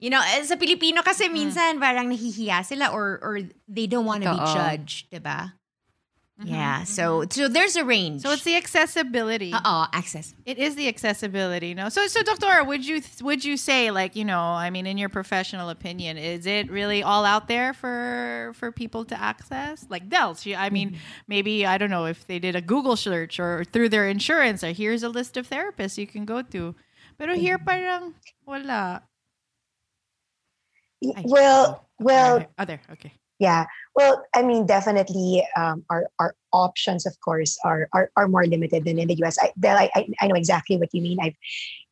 [0.00, 1.36] you know, eh, sa Pilipino kasi mm-hmm.
[1.36, 5.12] minsan parang nahihiya sila or or they don't want to be judged,
[6.40, 6.50] diba?
[6.50, 6.76] Yeah.
[6.76, 6.84] Mm-hmm.
[6.84, 8.22] So so there's a range.
[8.22, 9.52] So it's the accessibility.
[9.54, 10.34] oh, access.
[10.44, 11.88] It is the accessibility, no.
[11.88, 15.08] So, so, Doctor, would you would you say, like, you know, I mean, in your
[15.08, 19.86] professional opinion, is it really all out there for for people to access?
[19.88, 20.98] Like Del, I mean, mm-hmm.
[21.28, 24.72] maybe I don't know if they did a Google search or through their insurance, or
[24.72, 26.74] here's a list of therapists you can go to.
[27.18, 28.14] Pero here, parang
[28.46, 29.02] wala.
[31.00, 33.12] Well oh, oh, well Okay, Other, okay.
[33.38, 33.66] Yeah.
[33.94, 38.84] Well i mean definitely um, our our options of course are are, are more limited
[38.84, 41.18] than in the us I, I I know exactly what you mean.
[41.20, 41.36] I've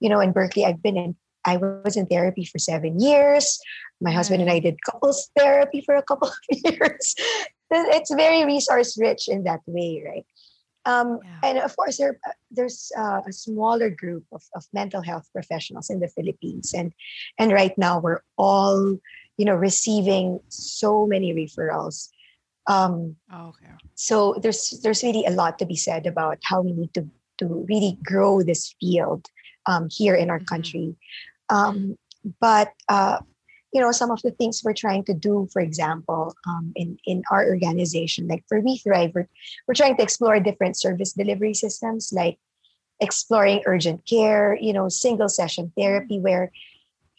[0.00, 3.58] you know in berkeley i've been in i was in therapy for seven years.
[4.00, 7.14] My husband and i did couples therapy for a couple of years.
[7.70, 10.26] It's very resource rich in that way right?
[10.84, 12.18] Um, and of course there
[12.50, 16.74] there's uh, a smaller group of, of mental health professionals in the philippines.
[16.74, 16.92] And
[17.38, 18.98] and right now we're all
[19.36, 22.08] you know receiving so many referrals.
[22.66, 23.72] Um, Oh, okay.
[23.94, 27.66] so there's there's really a lot to be said about how we need to to
[27.68, 29.26] really grow this field
[29.66, 30.94] um, here in our country.
[31.48, 31.98] Um,
[32.40, 33.18] but uh,
[33.72, 37.22] you know some of the things we're trying to do for example um, in in
[37.30, 39.28] our organization like for we thrive we're,
[39.66, 42.38] we're trying to explore different service delivery systems like
[43.00, 46.52] exploring urgent care you know single session therapy where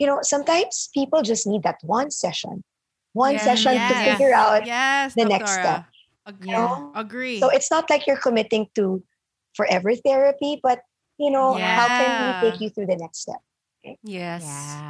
[0.03, 2.63] you know sometimes people just need that one session
[3.15, 5.63] one Yeah, session to yes, figure out yes, the next Doctora.
[5.63, 5.81] step
[6.27, 6.67] Ag- Yeah.
[6.95, 7.39] Agree.
[7.39, 9.03] so it's not like you're committing to
[9.55, 10.81] forever therapy, but
[11.17, 13.39] you know, how can we take you through the next step?
[14.03, 14.43] Yes.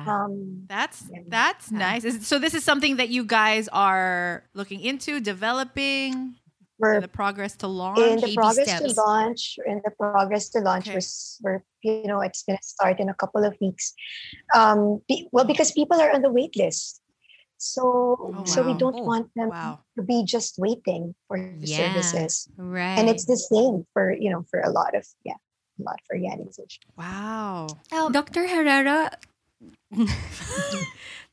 [0.07, 2.05] Um, That's that's nice.
[2.27, 6.35] So this is something that you guys are looking into, developing,
[6.83, 7.99] we're in the progress to launch.
[7.99, 9.41] in the progress to launch.
[9.65, 11.07] In the progress to launch, we're,
[11.43, 13.93] we're you know it's going to start in a couple of weeks.
[14.53, 17.01] Um, be, well, because people are on the wait list,
[17.57, 19.49] so so we don't want them
[19.97, 22.47] to be just waiting for the Yeah, services.
[22.57, 22.99] right.
[22.99, 25.39] And it's the same for you know for a lot of yeah,
[25.79, 26.79] a lot for organizations.
[26.97, 27.67] Wow.
[28.11, 28.47] Dr.
[28.47, 29.17] Herrera,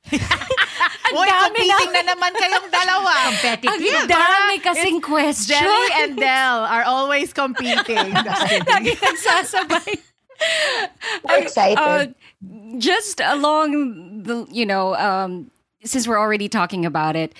[1.10, 3.12] Uy, competing na naman kayong dalawa.
[3.30, 5.60] Ang Yeah, dami kasing it's question.
[5.60, 8.14] Jelly and Del are always competing.
[8.26, 8.96] Just kidding.
[8.96, 9.92] nagsasabay.
[11.28, 11.78] We're excited.
[11.78, 12.06] Uh,
[12.80, 15.50] just along the, you know, um,
[15.84, 17.34] since we're already talking about it,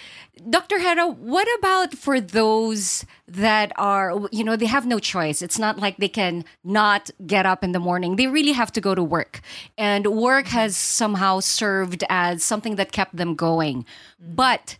[0.49, 0.79] Dr.
[0.79, 5.43] Herrera, what about for those that are, you know, they have no choice?
[5.43, 8.17] It's not like they can not get up in the morning.
[8.17, 9.43] They really have to go to work.
[9.77, 13.85] And work has somehow served as something that kept them going.
[14.23, 14.35] Mm-hmm.
[14.35, 14.79] But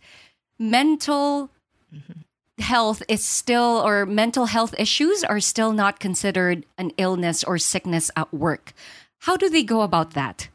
[0.57, 1.51] mental
[2.57, 8.09] health is still, or mental health issues are still not considered an illness or sickness
[8.15, 8.73] at work.
[9.19, 10.49] How do they go about that?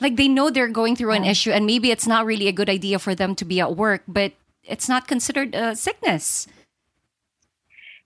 [0.00, 2.70] Like they know they're going through an issue, and maybe it's not really a good
[2.70, 4.32] idea for them to be at work, but
[4.64, 6.46] it's not considered a sickness.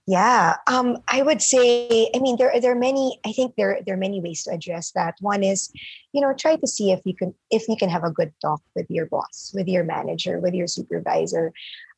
[0.07, 2.11] Yeah, um, I would say.
[2.13, 3.19] I mean, there there are many.
[3.25, 5.15] I think there there are many ways to address that.
[5.19, 5.71] One is,
[6.13, 8.61] you know, try to see if you can if you can have a good talk
[8.75, 11.53] with your boss, with your manager, with your supervisor.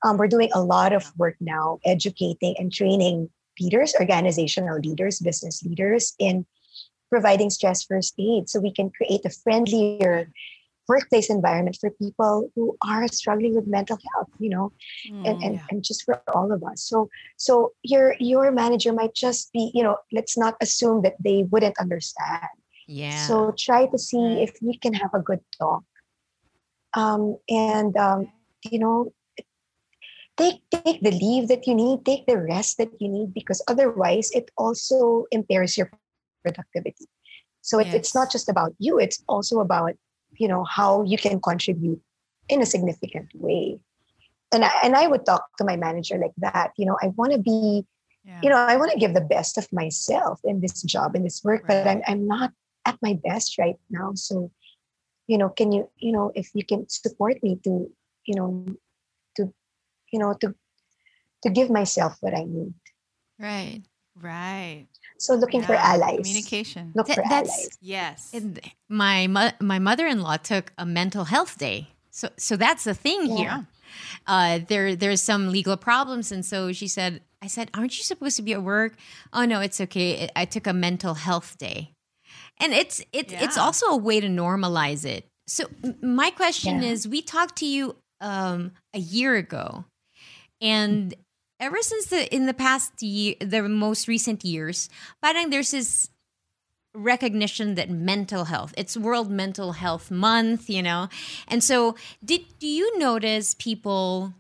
[0.06, 3.30] Um, we're doing a lot of work now, educating and training
[3.60, 6.46] leaders, organizational leaders, business leaders in
[7.10, 10.30] providing stress first aid, so we can create a friendlier
[10.88, 14.72] workplace environment for people who are struggling with mental health you know
[15.26, 16.84] and, and, and just for all of us.
[16.84, 21.44] So so your your manager might just be you know let's not assume that they
[21.44, 22.48] wouldn't understand.
[22.90, 23.28] Yeah.
[23.28, 25.84] so try to see if we can have a good talk.
[26.94, 28.32] Um, and um,
[28.64, 29.12] you know
[30.38, 34.32] take take the leave that you need take the rest that you need because otherwise
[34.32, 35.92] it also impairs your
[36.54, 37.06] productivity.
[37.62, 39.94] So it, it's not just about you it's also about
[40.38, 42.02] you know how you can contribute
[42.50, 43.80] in a significant way.
[44.54, 47.34] And I, and I would talk to my manager like that you know i want
[47.34, 47.86] to be
[48.42, 51.44] you know i want to give the best of myself in this job in this
[51.44, 52.52] work but I'm, I'm not
[52.88, 54.14] at my best right now.
[54.16, 54.52] So
[55.28, 57.92] you know can you you know if you can support me to
[58.26, 58.66] you know
[59.36, 59.54] to
[60.12, 60.56] you know to
[61.44, 62.74] to give myself what i need.
[63.38, 63.84] Right.
[64.16, 64.88] Right.
[65.20, 66.92] So looking for Yeah, allies Communication.
[66.96, 68.30] look for That's- allies Yes.
[68.34, 68.60] And
[68.90, 71.88] my mo- my mother-in-law took a mental health day.
[72.12, 73.68] So so that's the thing here.
[74.26, 78.36] Uh, there there's some legal problems, and so she said, "I said, aren't you supposed
[78.38, 78.94] to be at work?
[79.34, 80.28] Oh no, it's okay.
[80.36, 81.94] I I took a mental health day,
[82.60, 85.26] and it's it's it's also a way to normalize it.
[85.48, 85.64] So
[86.02, 86.90] my question Yeah.
[86.92, 89.86] is, we talked to you um, a year ago,
[90.62, 91.14] and
[91.60, 94.90] ever since the in the past year, the most recent years,
[95.22, 96.10] parang there's this
[96.94, 101.10] recognition that mental health it's world mental health month you know?
[101.48, 104.34] And so did do you notice people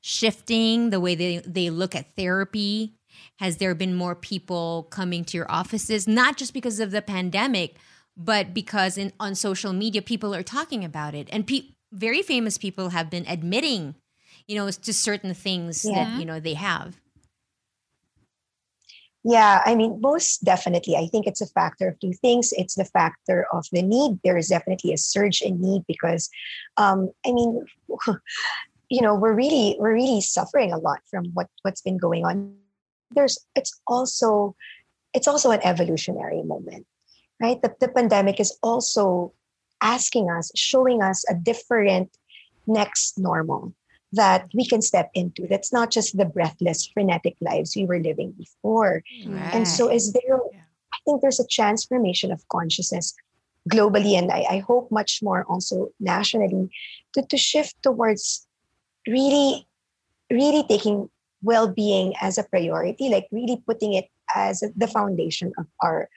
[0.00, 2.94] shifting the way they, they look at therapy?
[3.38, 6.08] Has there been more people coming to your offices?
[6.08, 7.76] Not just because of the pandemic
[8.16, 11.28] but because in on social media people are talking about it.
[11.30, 13.96] And pe- very famous people have been admitting
[14.46, 16.04] you know to certain things Yeah.
[16.04, 16.96] that you know they have
[19.24, 20.96] Yeah, I mean, most definitely.
[20.96, 22.52] I think it's a factor of two things.
[22.56, 24.18] It's the factor of the need.
[24.24, 26.28] There is definitely a surge in need because,
[26.76, 27.64] um, I mean,
[28.90, 32.56] you know, we're really we're really suffering a lot from what what's been going on.
[33.14, 34.56] There's it's also
[35.14, 36.86] it's also an evolutionary moment,
[37.40, 37.62] right?
[37.62, 39.32] The, the pandemic is also
[39.80, 42.10] asking us, showing us a different
[42.66, 43.72] next normal
[44.12, 45.46] that we can step into.
[45.48, 49.02] That's not just the breathless, frenetic lives we were living before.
[49.52, 53.14] And so, is there, I think there's a transformation of consciousness
[53.70, 56.68] globally, and I, I hope much more also nationally,
[57.14, 58.46] to, to shift towards
[59.08, 59.66] really,
[60.30, 61.08] really taking
[61.42, 66.08] well being as a priority, like really putting it as the foundation of our.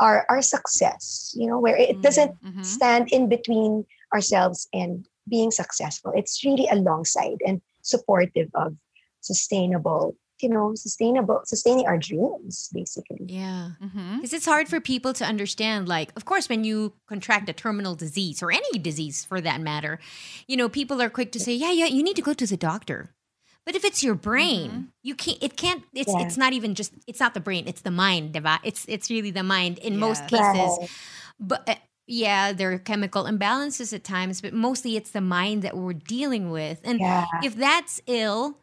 [0.00, 2.64] Our, our success, you know, where it doesn't mm-hmm.
[2.64, 6.12] stand in between ourselves and being successful.
[6.14, 8.76] It's really alongside and supportive of
[9.20, 13.20] sustainable, you know, sustainable, sustaining our dreams, basically.
[13.26, 13.70] Yeah.
[13.80, 15.88] Because it's hard for people to understand.
[15.88, 19.98] Like, of course, when you contract a terminal disease or any disease for that matter,
[20.46, 22.56] you know, people are quick to say, yeah, yeah, you need to go to the
[22.56, 23.14] doctor.
[23.64, 25.38] But if it's your brain, you can't.
[25.40, 25.84] It can't.
[25.94, 26.26] It's Yeah.
[26.26, 26.92] it's not even just.
[27.06, 27.66] It's not the brain.
[27.66, 28.34] It's the mind.
[28.34, 28.58] diba?
[28.62, 30.78] It's it's really the mind in most cases.
[30.78, 30.90] Right.
[31.40, 31.74] But uh,
[32.06, 36.50] yeah, there are chemical imbalances at times, but mostly it's the mind that we're dealing
[36.50, 36.80] with.
[36.84, 37.26] And Yeah.
[37.42, 38.58] if that's ill,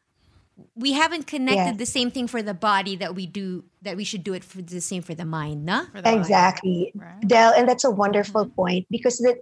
[0.75, 1.77] we haven't connected Yeah.
[1.77, 4.61] the same thing for the body that we do that we should do it for
[4.61, 5.87] the same for the mind, no?
[6.05, 6.93] Exactly,
[7.25, 9.35] Del, and that's a wonderful point because the,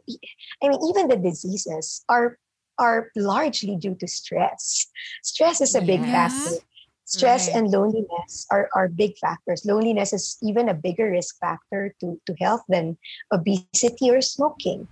[0.63, 2.37] I mean, even the diseases are
[2.77, 4.87] are largely due to stress.
[5.23, 6.45] Stress is a big Yes.
[6.45, 6.65] factor.
[7.09, 7.57] Stress Right.
[7.57, 9.65] and loneliness are, are big factors.
[9.65, 12.97] Loneliness is even a bigger risk factor to, to health than
[13.33, 14.87] obesity or smoking.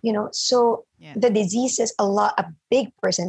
[0.00, 3.28] You know, so the diseases, a lot, a big percent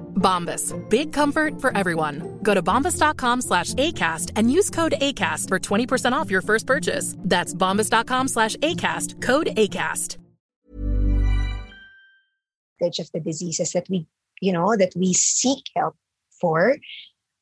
[0.21, 0.73] Bombas.
[0.89, 2.39] Big comfort for everyone.
[2.43, 7.15] Go to bombas.com slash ACAST and use code ACAST for 20% off your first purchase.
[7.19, 9.21] That's bombas.com slash ACAST.
[9.21, 10.17] Code ACAST.
[12.83, 14.07] Of the diseases that we,
[14.41, 15.95] you know, that we seek help
[16.39, 16.77] for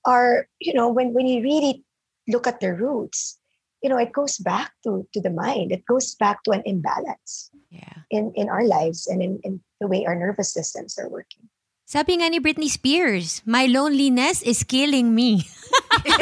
[0.05, 1.85] are, you know, when, when you really
[2.27, 3.39] look at the roots,
[3.81, 5.71] you know, it goes back to, to the mind.
[5.71, 8.03] It goes back to an imbalance yeah.
[8.11, 11.48] in, in our lives and in, in the way our nervous systems are working.
[11.89, 15.41] Sabi nga ni Britney Spears, my loneliness is killing me.
[16.05, 16.21] and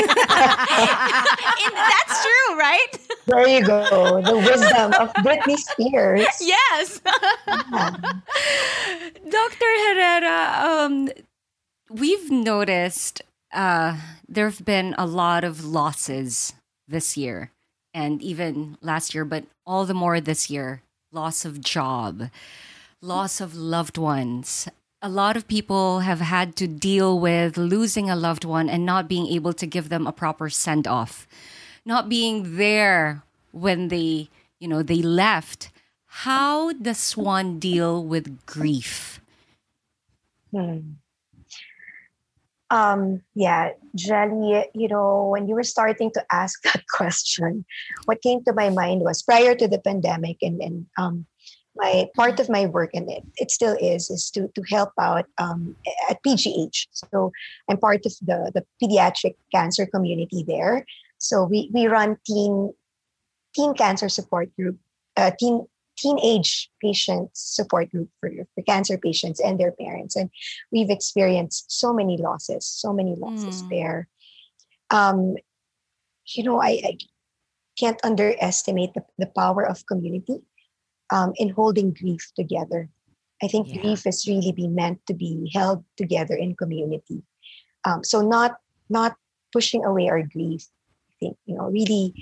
[1.76, 2.94] that's true, right?
[3.28, 4.24] There you go.
[4.24, 6.24] The wisdom of Britney Spears.
[6.40, 7.04] Yes.
[9.28, 9.72] Dr.
[9.92, 11.12] Herrera, um,
[11.92, 16.56] we've noticed uh, there have been a lot of losses
[16.88, 17.52] this year
[17.94, 20.80] and even last year, but all the more this year
[21.12, 22.32] loss of job,
[23.04, 24.72] loss of loved ones.
[25.08, 29.08] A lot of people have had to deal with losing a loved one and not
[29.08, 31.26] being able to give them a proper send off,
[31.86, 34.28] not being there when they,
[34.60, 35.70] you know, they left.
[36.28, 39.22] How does one deal with grief?
[40.52, 41.00] Hmm.
[42.70, 47.66] Um, yeah, Jelly, you know, when you were starting to ask that question,
[48.06, 51.26] what came to my mind was prior to the pandemic and, and um,
[51.78, 55.26] my part of my work and it, it still is is to to help out
[55.38, 55.76] um,
[56.10, 56.88] at PGH.
[56.92, 57.32] So
[57.70, 60.86] I'm part of the the pediatric cancer community there.
[61.20, 62.74] So we we run teen
[63.56, 64.78] teen cancer support group,
[65.16, 70.16] uh, teen teenage patients support group for, for cancer patients and their parents.
[70.16, 70.30] And
[70.72, 73.68] we've experienced so many losses, so many losses Mm.
[73.70, 74.08] there.
[74.90, 75.36] Um,
[76.36, 76.98] you know, I, I
[77.80, 80.42] can't underestimate the, the power of community
[81.12, 82.90] um, in holding grief together.
[83.42, 87.24] I think grief is really been meant to be held together in community.
[87.86, 88.58] Um, so not
[88.90, 89.16] not
[89.54, 90.66] pushing away our grief.
[91.10, 92.14] I think you know really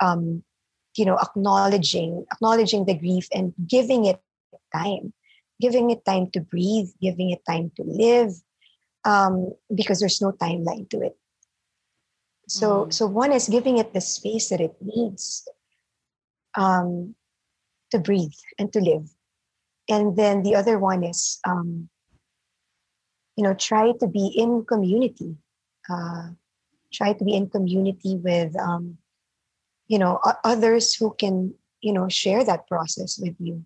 [0.00, 0.42] um,
[0.96, 4.20] you know acknowledging acknowledging the grief and giving it
[4.74, 5.12] time
[5.60, 8.32] giving it time to breathe giving it time to live
[9.04, 11.16] um, because there's no timeline to it.
[12.48, 15.48] So so one is giving it the space that it needs
[16.56, 17.14] um,
[17.90, 19.08] to breathe and to live.
[19.88, 21.88] And then the other one is um,
[23.36, 25.36] you know try to be in community
[25.88, 26.28] uh,
[26.92, 28.98] try to be in community with um,
[29.88, 33.64] you know others who can you know share that process with you.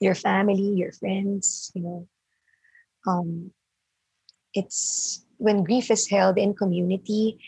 [0.00, 2.08] Your family your friends you know.
[3.06, 3.52] Um
[4.54, 7.38] it's when grief is held in community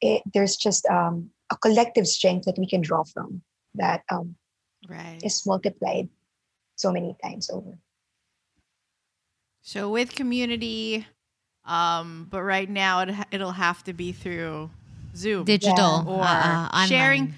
[0.00, 3.42] it, there's just um a collective strength that we can draw from
[3.74, 4.36] that um
[4.88, 5.22] Right.
[5.22, 6.08] is multiplied
[6.76, 7.78] so many times over.
[9.62, 11.06] So with community,
[11.64, 14.70] um, but right now it, it'll have to be through
[15.16, 17.34] Zoom, Digital, or uh, uh, sharing,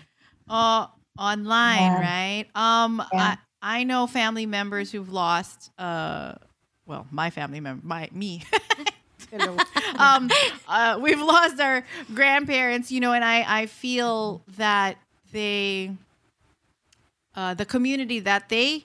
[0.48, 0.86] uh,
[1.18, 1.98] online, Yeah.
[1.98, 2.46] right?
[2.54, 3.32] Um, Yeah.
[3.32, 6.34] I I know family members who've lost, uh,
[6.86, 8.42] well, my family member, my me.
[9.98, 10.32] um,
[10.68, 14.96] uh, we've lost our grandparents, you know, and I I feel that
[15.32, 15.92] they,
[17.34, 18.84] uh, the community that they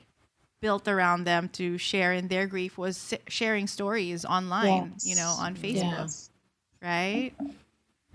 [0.61, 5.55] built around them to share in their grief was sharing stories online, you know, on
[5.55, 6.29] Facebook, Yes.
[6.81, 7.33] right?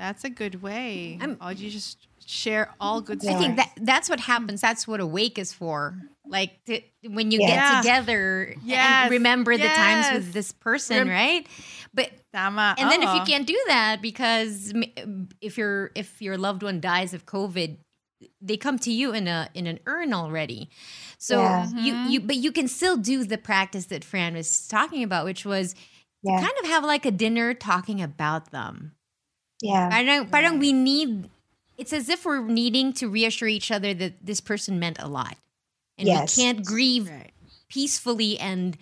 [0.05, 1.19] That's a good way.
[1.41, 1.97] oh, you just
[2.27, 4.61] share all good I think that that's what happens.
[4.61, 5.97] That's what Awake is for.
[6.27, 7.49] Like to, when you Yeah.
[7.49, 9.05] get together Yes.
[9.05, 11.47] and remember the times with this person, Rem- right?
[11.95, 12.75] But Tama.
[12.77, 13.25] and then if you uh-huh.
[13.25, 14.75] can't do that because
[15.41, 17.79] if your if your loved one dies of COVID,
[18.43, 20.69] they come to you in a in an urn already.
[21.17, 21.71] So Yeah.
[21.77, 22.11] you mm-hmm.
[22.11, 25.75] you but you can still do the practice that Fran was talking about, which was
[26.23, 26.37] Yeah.
[26.41, 28.93] to kind of have like a dinner talking about them.
[29.65, 31.31] Yeah Parang, parang we need,
[31.81, 35.41] it's as if we're needing to reassure each other that this person meant a lot.
[35.97, 36.37] And Yes.
[36.37, 37.09] we can't grieve
[37.73, 38.77] peacefully and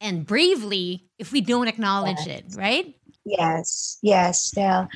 [0.00, 2.92] and bravely if we don't acknowledge it, right?
[3.24, 4.88] Yes, yes, Del.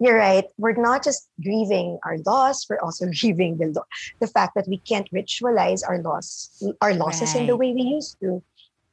[0.00, 0.44] You're right.
[0.58, 4.78] We're not just grieving our loss, we're also grieving the lo- the fact that we
[4.78, 8.42] can't ritualize our loss our losses in the way we used to.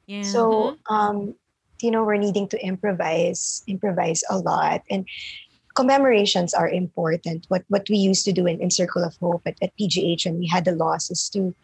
[0.06, 0.22] Yeah.
[0.22, 1.34] So um,
[1.82, 4.82] you know, we're needing to improvise, improvise a lot.
[4.90, 5.06] And
[5.74, 7.46] commemorations are important.
[7.48, 10.38] What what we used to do in, in Circle of Hope at, at PGH when
[10.38, 11.54] we had the loss is to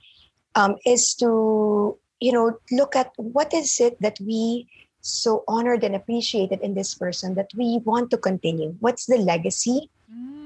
[0.55, 4.69] um, is to you know look at what is it that we
[5.01, 8.77] so honored and appreciated in this person that we want to continue.
[8.81, 9.89] What's the legacy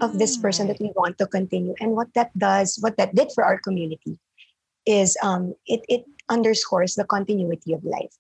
[0.00, 1.74] of this person that we want to continue?
[1.80, 4.20] And what that does, what that did for our community
[4.86, 8.14] is um, it, it underscores the continuity of life.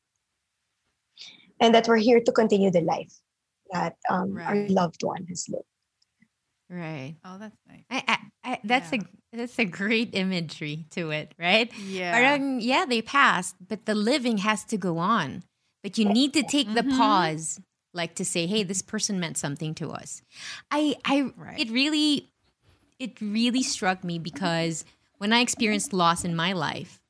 [1.60, 3.14] And that we're here to continue the life
[3.74, 5.64] that um, our loved one has lived.
[6.70, 7.16] Right.
[7.24, 7.84] Oh, that's nice.
[7.90, 9.00] I, I, I, that's a
[9.32, 11.70] that's a great imagery to it, right?
[11.76, 12.12] Yeah.
[12.12, 15.44] Parang, yeah, they passed, but the living has to go on.
[15.82, 16.96] But you need to take the Mm-hmm.
[16.96, 17.60] pause,
[17.92, 20.22] like to say, "Hey, this person meant something to us."
[20.70, 22.30] I, I, it really,
[22.98, 24.84] it really struck me because
[25.18, 27.00] when I experienced loss in my life,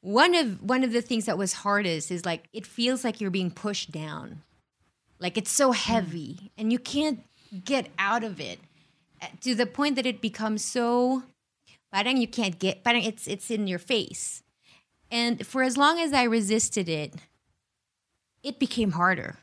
[0.00, 3.30] one of one of the things that was hardest is like it feels like you're
[3.30, 4.42] being pushed down,
[5.22, 7.20] like it's so heavy, and you can't
[7.64, 8.58] get out of it
[9.22, 11.22] uh, to the point that it becomes so
[11.94, 14.42] parang you can't get parang it's it's in your face.
[15.10, 17.14] And for as long as i resisted it
[18.42, 19.36] it became harder.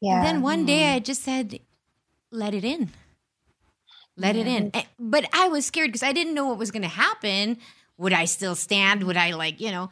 [0.00, 0.16] Yeah.
[0.16, 1.60] and then one day i just said
[2.32, 2.90] let it in.
[4.16, 4.70] Let it in.
[4.74, 7.58] Eh, but i was scared because i didn't know what was going to happen.
[7.98, 9.04] Would i still stand?
[9.04, 9.90] Would i like you know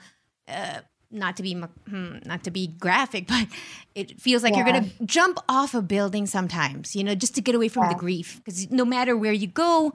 [0.48, 0.80] uh,
[1.14, 3.46] not to be hmm, not to be graphic but
[3.94, 7.40] it feels like you're going to jump off a building sometimes you know just to
[7.40, 9.92] get away from the grief because no matter where you go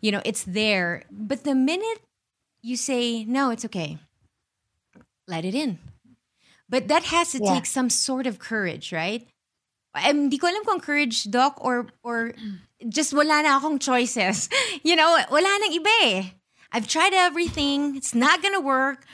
[0.00, 2.00] you know it's there but the minute
[2.62, 3.98] you say no it's okay
[5.28, 5.78] let it in
[6.68, 7.54] but that has to Yeah.
[7.54, 9.26] take some sort of courage right
[9.94, 12.32] um, di ko alam kung courage, Doc, or or
[12.88, 14.48] just wala na akong choices.
[14.82, 16.32] You know, wala nang iba eh.
[16.72, 17.94] I've tried everything.
[18.00, 19.04] It's not gonna work.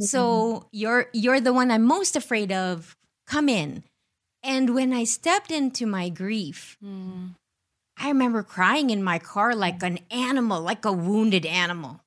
[0.00, 0.66] So mm-hmm.
[0.72, 2.96] you're you're the one I'm most afraid of.
[3.26, 3.82] Come in.
[4.42, 7.30] And when I stepped into my grief, mm.
[7.98, 12.00] I remember crying in my car like an animal, like a wounded animal.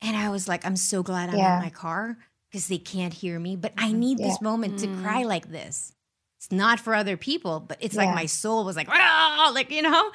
[0.00, 1.56] And I was like, I'm so glad I'm Yeah.
[1.56, 2.16] in my car
[2.50, 3.56] because they can't hear me.
[3.56, 4.00] But I mm-hmm.
[4.00, 4.48] need this Yeah.
[4.48, 5.26] moment to cry mm.
[5.26, 5.92] like this.
[6.38, 9.82] It's not for other people, but it's like my soul was like, "Ah," like, you
[9.82, 10.10] know?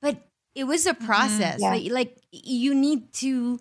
[0.00, 0.20] But
[0.54, 1.06] it was a mm-hmm.
[1.06, 1.60] process.
[1.60, 1.70] Yeah.
[1.70, 3.60] Like, like you need to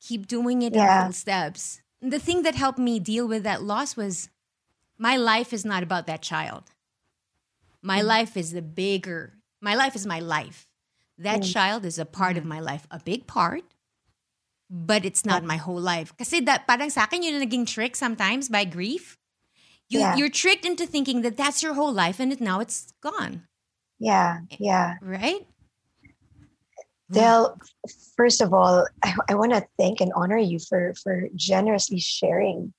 [0.00, 0.98] keep doing it in Yeah.
[1.00, 1.80] little steps.
[2.02, 4.28] The thing that helped me deal with that loss was
[4.98, 6.70] my life is not about that child.
[7.82, 8.06] My Mm.
[8.06, 9.34] life is the bigger.
[9.60, 10.68] My life is my life.
[11.18, 11.52] That Mm.
[11.52, 13.64] child is a part of my life, a big part,
[14.68, 16.12] but it's not my whole life.
[16.16, 19.16] Kasi that, parang sa akin yun na naging trick sometimes by grief.
[19.88, 20.16] You, Yeah.
[20.16, 23.46] You're tricked into thinking that that's your whole life and it, now it's gone,
[23.98, 24.98] Yeah, yeah.
[25.00, 25.46] right?
[27.10, 27.58] Del,
[28.16, 32.72] first of all, I, I want to thank and honor you for for generously sharing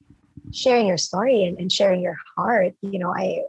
[0.53, 2.73] sharing your story and, and sharing your heart.
[2.81, 3.43] You know, I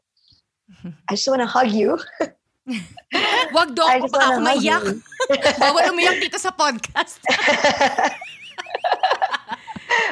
[1.09, 1.99] I just want to hug you.
[3.55, 4.85] Wag do ako baka ako maiyak.
[5.62, 7.16] Bawal umiyak dito sa podcast.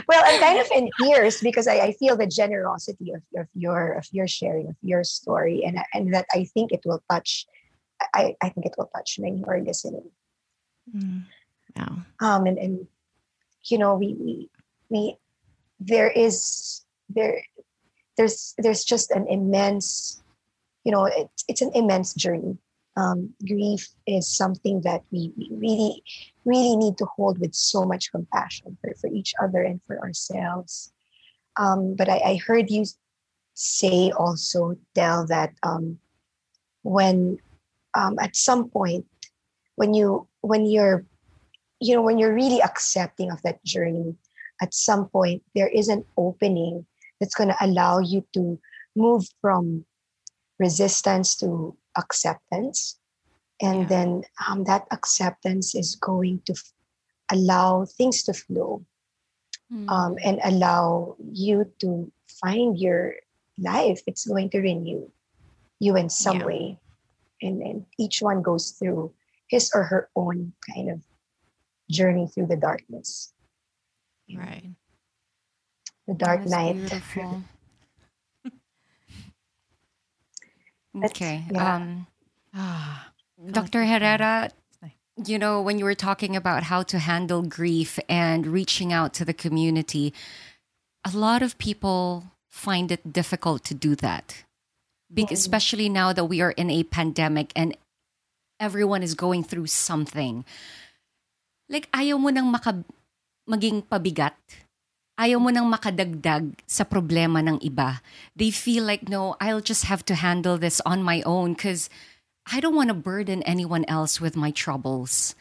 [0.08, 4.00] well, I'm kind of in tears because I, I feel the generosity of, of your
[4.00, 7.44] of your sharing of your story, and and that I think it will touch.
[8.12, 10.10] I, I think it will touch many who are listening.
[11.76, 12.02] Wow.
[12.20, 12.86] um and, and
[13.64, 14.50] you know we, we
[14.88, 15.16] we
[15.80, 17.42] there is there
[18.16, 20.22] there's there's just an immense
[20.84, 22.56] you know it's it's an immense journey.
[22.96, 26.02] Um grief is something that we, we really
[26.44, 30.92] really need to hold with so much compassion for, for each other and for ourselves.
[31.58, 32.84] Um but i, I heard you
[33.54, 35.98] say also Del that um
[36.82, 37.38] when
[37.94, 39.06] um at some point
[39.74, 41.04] when you when you're
[41.80, 44.14] you know when you're really accepting of that journey
[44.62, 46.86] at some point there is an opening
[47.20, 48.58] that's going to allow you to
[48.94, 49.84] move from
[50.58, 52.98] resistance to acceptance.
[53.60, 56.72] And then um, that acceptance is going to f-
[57.32, 58.84] allow things to flow
[59.88, 63.14] um, and allow you to find your
[63.58, 64.00] life.
[64.06, 65.10] It's going to renew
[65.80, 66.46] you in some Yeah.
[66.46, 66.78] way.
[67.42, 69.12] And, then each one goes through
[69.48, 71.00] his or her own kind of
[71.90, 73.32] journey through the darkness
[74.34, 74.70] Right.
[76.08, 76.92] the dark night
[81.04, 81.44] okay.
[81.50, 81.74] yeah.
[81.76, 82.06] Um,
[82.58, 83.10] Ah,
[83.50, 83.84] Dr.
[83.84, 84.48] Herrera,
[85.24, 89.24] you know, when you were talking about how to handle grief and reaching out to
[89.26, 90.14] the community,
[91.04, 94.44] a lot of people find it difficult to do that.
[95.12, 97.76] Be- especially now that we are in a pandemic and
[98.60, 100.44] everyone is going through something.
[101.68, 102.86] Like, ayaw mo nang maka-
[103.48, 104.36] maging pabigat.
[105.16, 108.04] Ayaw mo nang makadagdag sa problema ng iba.
[108.36, 111.88] They feel like, no, I'll just have to handle this on my own because
[112.44, 115.34] I don't want to burden anyone else with my troubles.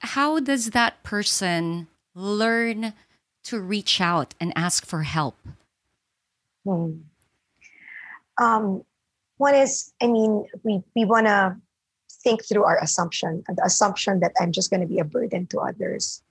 [0.00, 2.96] How does that person learn
[3.44, 5.36] to reach out and ask for help?
[6.64, 7.06] Hmm.
[8.40, 8.84] Um,
[9.38, 11.56] one is, I mean, we we want to
[12.22, 15.60] think through our assumption, the assumption that I'm just going to be a burden to
[15.60, 16.22] others.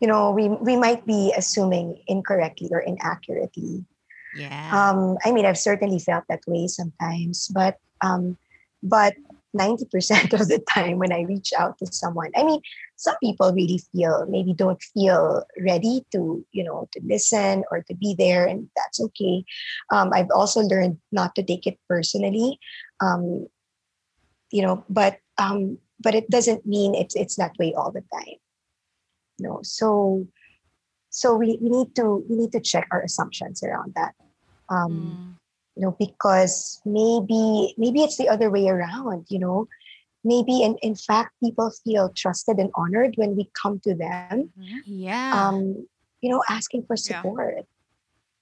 [0.00, 3.84] You know, we we might be assuming incorrectly or inaccurately.
[4.36, 4.70] Yeah.
[4.70, 8.36] Um, I mean, I've certainly felt that way sometimes, but um,
[8.82, 9.14] but
[9.56, 12.60] 90% of the time when I reach out to someone, I mean,
[12.96, 17.94] some people really feel maybe don't feel ready to, you know, to listen or to
[17.94, 19.44] be there, and that's okay.
[19.90, 22.58] Um, I've also learned not to take it personally,
[23.00, 23.46] um,
[24.50, 28.38] you know, but um, but it doesn't mean it's it's that way all the time.
[29.38, 30.26] No, so
[31.10, 34.14] so we, we need to we need to check our assumptions around that.
[34.68, 35.38] Um,
[35.78, 39.68] you know because maybe maybe it's the other way around you know?
[40.24, 44.50] Maybe in, in fact people feel trusted and honored when we come to them
[44.84, 45.30] Yeah.
[45.30, 45.86] um
[46.20, 47.62] you know asking for support.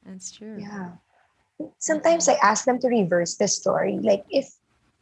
[0.05, 0.57] That's true.
[0.57, 0.97] yeah.
[1.79, 3.99] Sometimes i ask them to reverse the story.
[4.01, 4.49] Like if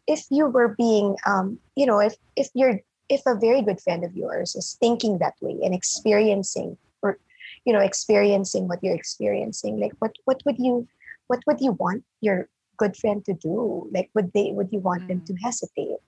[0.07, 4.03] if you were being um you know if if you're if a very good friend
[4.05, 7.19] of yours is thinking that way and experiencing or
[7.65, 10.89] you know experiencing what you're experiencing like what what would you
[11.29, 15.07] what would you want your good friend to do like would they would you want
[15.09, 16.03] them to hesitate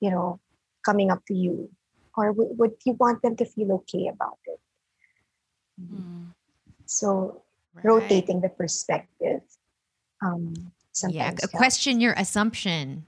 [0.00, 0.40] you know
[0.84, 1.70] coming up to you
[2.16, 4.60] or would, would you want them to feel okay about it
[6.86, 7.42] so
[7.82, 9.42] rotating the perspective
[10.22, 10.70] um Yeah.
[10.94, 11.56] sometimes helps.
[11.56, 13.06] Question your assumption.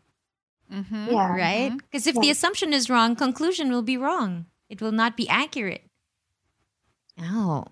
[0.73, 1.11] Mm-hmm.
[1.13, 1.31] Yeah.
[1.37, 1.73] Right?
[1.79, 4.47] Because if the assumption is wrong, conclusion will be wrong.
[4.69, 5.87] It will not be accurate.
[7.19, 7.65] Oh,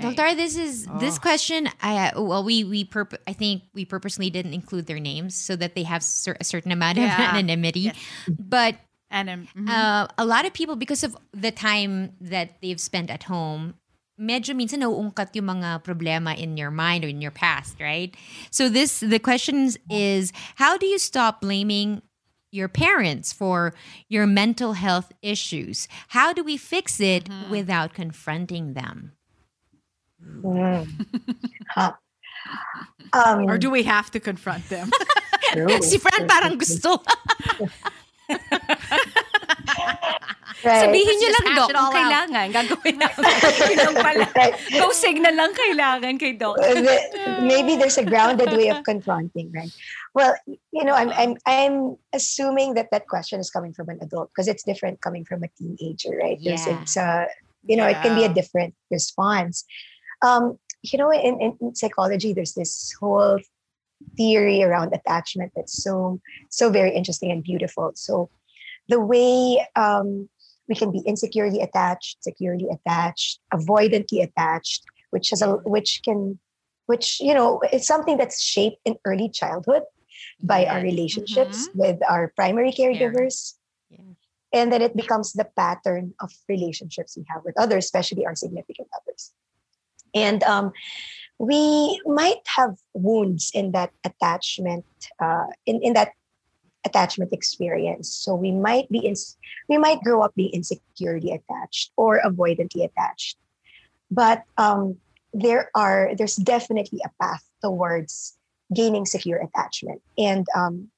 [0.00, 1.20] Doctor, this is this Oh.
[1.20, 1.68] question.
[1.82, 2.86] I well, we we
[3.26, 6.70] I think we purposely didn't include their names so that they have cer- a certain
[6.70, 7.30] amount of Yeah.
[7.34, 7.90] anonymity.
[8.38, 8.76] But
[9.10, 9.70] And um, mhm.
[9.70, 13.78] uh, a lot of people, because of the time that they've spent at home,
[14.18, 18.10] medyo minsan nauungkat yung mga problema in your mind or in your past, right?
[18.50, 22.02] So this, the question is, how do you stop blaming
[22.56, 23.76] your parents for
[24.08, 25.86] your mental health issues?
[26.08, 29.12] How do we fix it without confronting them?
[30.24, 30.88] Mm.
[31.70, 31.92] Huh.
[33.12, 34.90] Um, or do we have to confront them?
[35.82, 37.00] Si Fran parang gusto.
[40.64, 40.88] Right.
[40.88, 42.46] Sabihin Let's nyo lang, hash Doc, kung kailangan.
[42.50, 43.32] Gagawin namin.
[43.70, 44.26] Yun lang pala.
[44.72, 46.56] Go signal lang kailangan kay Doc.
[46.58, 46.80] Uh,
[47.44, 49.70] maybe there's a grounded way of confronting, right?
[50.16, 54.30] Well, you know, I'm I'm I'm assuming that that question is coming from an adult
[54.30, 56.38] because it's different coming from a teenager, right?
[56.40, 56.56] Yeah.
[56.80, 57.26] it's uh,
[57.66, 59.66] you know, it can be a different response.
[60.22, 63.38] Um, you know, in, in in psychology, there's this whole
[64.16, 67.92] theory around attachment that's so so very interesting and beautiful.
[67.94, 68.30] So
[68.88, 70.30] the way um,
[70.66, 76.38] we can be insecurely attached, securely attached, avoidantly attached, which has a which can
[76.86, 79.82] which you know it's something that's shaped in early childhood
[80.42, 83.54] by our relationships with our primary caregivers.
[83.88, 84.16] Yeah.
[84.52, 88.88] and then it becomes the pattern of relationships we have with others especially our significant
[88.98, 89.32] others.
[90.14, 90.72] And um,
[91.38, 94.86] we might have wounds in that attachment
[95.20, 96.12] uh, in, in that
[96.84, 98.08] attachment experience.
[98.12, 99.14] So we might be in,
[99.68, 103.36] we might grow up being insecurely attached or avoidantly attached.
[104.10, 104.96] But um,
[105.34, 108.35] there are there's definitely a path towards
[108.74, 110.02] gaining secure attachment.
[110.18, 110.90] And um,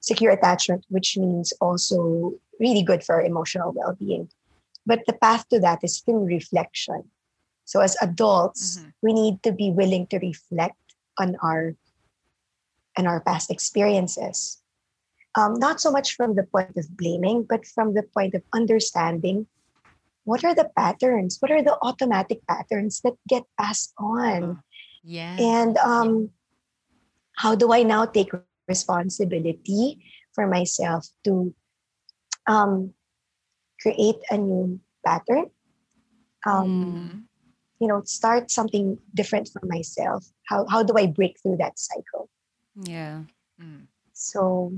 [0.00, 4.28] secure attachment which means also really good for emotional well-being.
[4.86, 7.04] But the path to that is through reflection.
[7.64, 10.80] So as adults we need to be willing to reflect
[11.18, 11.76] on our
[12.96, 14.58] and our past experiences.
[15.38, 19.46] Um, not so much from the point of blaming but from the point of understanding
[20.24, 24.62] what are the patterns what are the automatic patterns that get passed on.
[25.04, 25.36] Yeah.
[25.38, 26.30] and um,
[27.40, 28.30] how do I now take
[28.68, 29.98] responsibility
[30.34, 31.54] for myself to
[32.46, 32.94] um,
[33.80, 35.50] create a new pattern?
[36.46, 37.12] Um,
[37.80, 40.28] You know, start something different for myself.
[40.48, 42.28] How how do I break through that cycle?
[42.84, 43.24] Yeah.
[44.12, 44.72] So,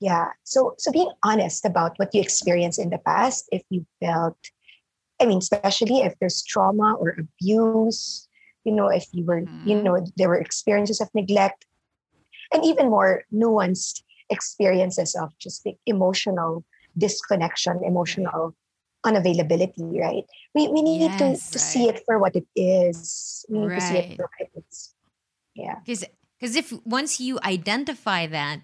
[0.00, 0.32] yeah.
[0.44, 4.38] So so being honest about what you experienced in the past, if you felt,
[5.20, 8.28] I mean, especially if there's trauma or abuse,
[8.64, 11.66] you know, if you were, you know, there were experiences of neglect,
[12.52, 16.64] and even more nuanced experiences of just the emotional
[16.98, 18.54] disconnection, emotional
[19.04, 20.24] unavailability, right?
[20.54, 23.44] We we need to, Yes, to see it for what it is.
[23.48, 24.94] We need to see it for what it is.
[25.54, 25.76] Yeah.
[25.84, 28.60] Because if once you identify that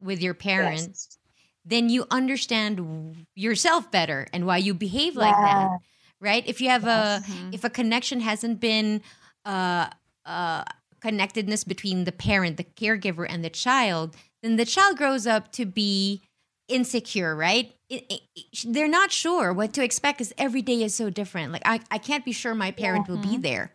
[0.00, 1.18] with your parents,
[1.64, 5.80] then you understand yourself better and why you behave like that,
[6.20, 6.44] right?
[6.46, 9.02] If you have a if a connection hasn't been
[9.44, 9.88] uh,
[10.24, 10.64] uh,
[11.00, 15.64] connectedness between the parent, the caregiver, and the child, then the child grows up to
[15.66, 16.22] be
[16.68, 17.72] insecure, right?
[17.88, 21.52] It, it, it- they're not sure what to expect because every day is so different.
[21.52, 23.72] Like I, I can't be sure my parent will be there,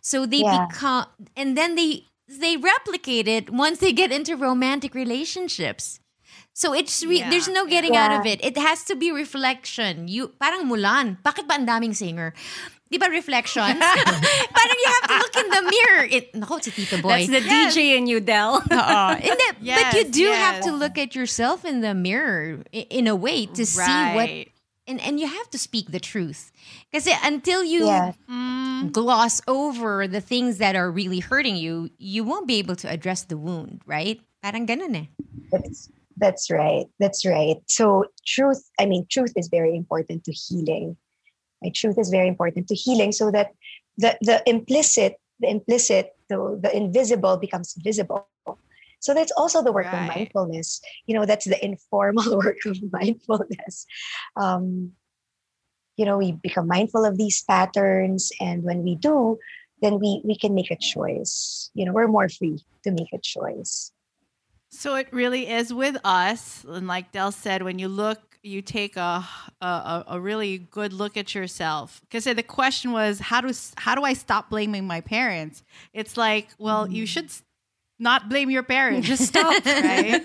[0.00, 0.66] so they Yeah.
[0.66, 1.06] become,
[1.36, 6.00] and then they they replicate it once they get into romantic relationships.
[6.54, 7.30] So it's re- Yeah.
[7.30, 8.42] there's no getting out of it.
[8.44, 10.08] It has to be reflection.
[10.08, 11.16] You parang Mulan.
[11.24, 12.32] Bakit ba ang daming singer?
[12.92, 13.80] Di ba reflections?
[14.56, 16.04] parang you have to look in the mirror.
[16.12, 17.24] It, nako, si Tito Boy.
[17.24, 18.60] That's the DJ in you, Del.
[18.60, 18.60] Oo.
[18.68, 22.84] And then- but you Yes, do have to look at yourself in the mirror i-
[22.92, 24.28] in a way to see what
[24.84, 26.50] and and you have to speak the truth.
[26.90, 28.12] Because until you Yeah.
[28.92, 33.22] gloss over the things that are really hurting you, you won't be able to address
[33.24, 34.20] the wound, right?
[34.42, 35.06] Parang ganun eh.
[35.54, 35.88] That's
[36.18, 36.86] that's right.
[36.98, 37.56] That's right.
[37.70, 40.96] So truth, I mean, truth is very important to healing.
[41.62, 41.74] Right?
[41.74, 43.52] Truth is very important to healing so that
[43.96, 48.28] the the implicit, the implicit, the, the invisible becomes visible.
[49.00, 50.80] So that's also the work of mindfulness.
[51.06, 53.86] You know, that's the informal work of mindfulness.
[54.36, 54.92] Um,
[55.96, 59.38] you know, we become mindful of these patterns, and when we do,
[59.82, 61.70] then we we can make a choice.
[61.74, 63.92] You know, we're more free to make a choice.
[64.70, 68.96] So it really is with us, and like Del said, when you look, you take
[68.96, 69.26] a
[69.60, 72.00] a, a- a really good look at yourself.
[72.02, 75.62] Because the question was, how do how do I stop blaming my parents?
[75.92, 77.30] It's like, well, you should
[77.98, 79.06] not blame your parents.
[79.06, 80.22] Just stop, right?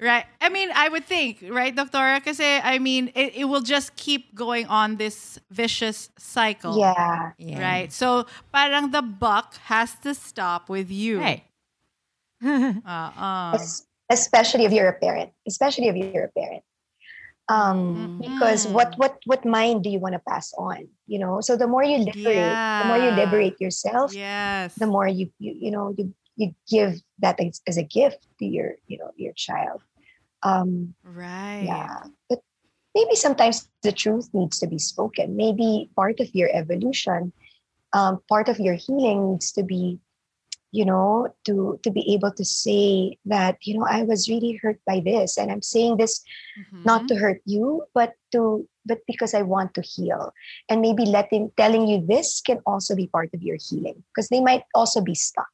[0.00, 0.24] right.
[0.40, 2.18] I mean, I would think, right, Doctora?
[2.18, 6.76] Because I mean, it, it will just keep going on this vicious cycle.
[6.78, 7.32] Yeah.
[7.38, 7.92] Right.
[7.92, 11.20] So parang the buck has to stop with you.
[11.20, 11.44] Right.
[12.44, 13.52] Uh-uh.
[13.54, 16.62] Es- especially if you're a parent especially if you're a parent
[17.48, 21.56] um because what what what mind do you want to pass on you know so
[21.56, 23.16] the more you liberate the more you Yeah.
[23.16, 24.74] liberate yourself Yes.
[24.76, 28.46] the more you you, you know you, you give that as, as a gift to
[28.46, 29.80] your you know your child
[30.42, 31.58] um Right.
[31.60, 32.40] yeah but
[32.94, 37.32] maybe sometimes the truth needs to be spoken maybe part of your evolution
[37.92, 39.98] um, part of your healing needs to be
[40.72, 44.80] you know to to be able to say that you know i was really hurt
[44.86, 46.24] by this and i'm saying this
[46.84, 50.32] not to hurt you but to but because i want to heal
[50.68, 54.40] and maybe letting telling you this can also be part of your healing because they
[54.40, 55.52] might also be stuck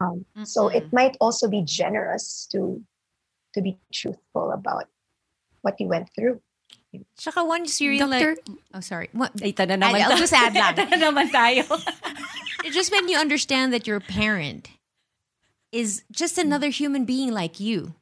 [0.00, 2.82] um, so it might also be generous to
[3.54, 4.90] to be truthful about
[5.62, 6.42] what you went through
[7.18, 8.58] Tsaka once you Doctor- realize...
[8.72, 9.10] Oh, sorry.
[9.10, 9.34] What?
[9.34, 10.22] Ito na naman I'll tayo.
[10.22, 10.74] just add lang.
[10.78, 11.66] Ito na naman tayo.
[12.72, 14.68] just when you understand that your parent
[15.72, 17.94] is just another human being like you.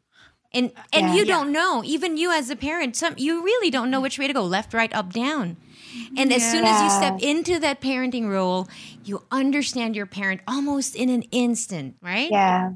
[0.53, 1.15] And and Yeah.
[1.15, 4.27] you don't know, even you as a parent, some you really don't know which way
[4.27, 5.57] to go, left, right, up, down.
[6.17, 8.69] And as soon as you step into that parenting role,
[9.05, 12.31] you understand your parent almost in an instant, right?
[12.31, 12.71] yeah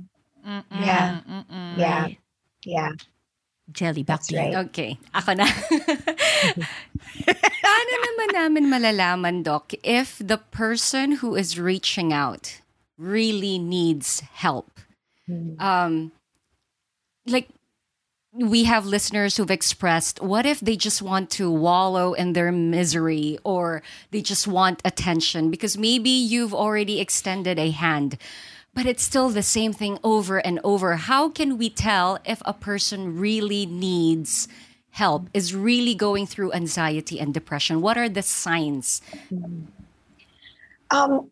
[0.73, 1.79] yeah Mm-mm.
[1.79, 2.09] yeah
[2.65, 2.91] yeah
[3.73, 4.41] Jelly, back That's to you.
[4.41, 4.55] right.
[4.71, 5.47] Okay, ako na.
[7.67, 12.61] Paano naman namin malalaman, Doc, if the person who is reaching out
[12.97, 14.71] really needs help?
[15.59, 16.13] Um,
[17.27, 17.49] like,
[18.33, 23.39] we have listeners who've expressed, what if they just want to wallow in their misery
[23.43, 25.51] or they just want attention?
[25.51, 28.19] Because maybe you've already extended a hand,
[28.77, 30.97] but it's still the same thing over and over.
[30.97, 34.49] How can we tell if a person really needs
[34.91, 37.81] help, is really going through anxiety and depression?
[37.81, 39.01] What are the signs?
[40.93, 41.31] um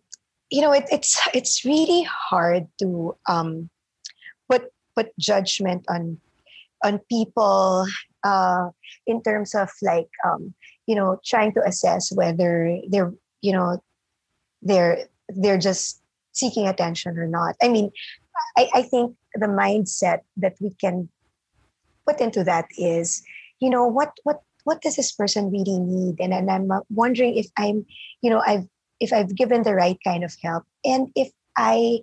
[0.50, 3.70] you know it, it's it's really hard to um
[4.50, 4.66] put
[4.96, 6.18] put judgment on
[6.82, 7.86] on people
[8.24, 8.68] uh
[9.06, 10.52] in terms of like um
[10.86, 13.80] you know trying to assess whether they're you know
[14.62, 16.03] they're they're just
[16.34, 17.90] seeking attention or not i mean
[18.58, 21.08] i i think the mindset that we can
[22.06, 23.22] put into that is
[23.60, 27.34] you know what what what does this person really need and, and i'm uh, wondering
[27.36, 27.86] if i'm
[28.20, 28.66] you know i've
[29.00, 32.00] if I've given the right kind of help and if I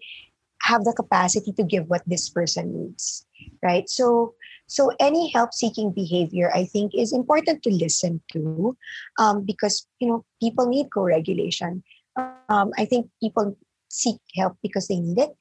[0.64, 3.26] have the capacity to give what this person needs,
[3.64, 3.90] right?
[3.90, 4.36] So,
[4.68, 8.78] so any help-seeking behavior, I think, is important to listen to,
[9.20, 11.84] um, because you know people need co-regulation.
[12.16, 13.58] Um, I think people
[13.92, 15.36] seek help because they need it,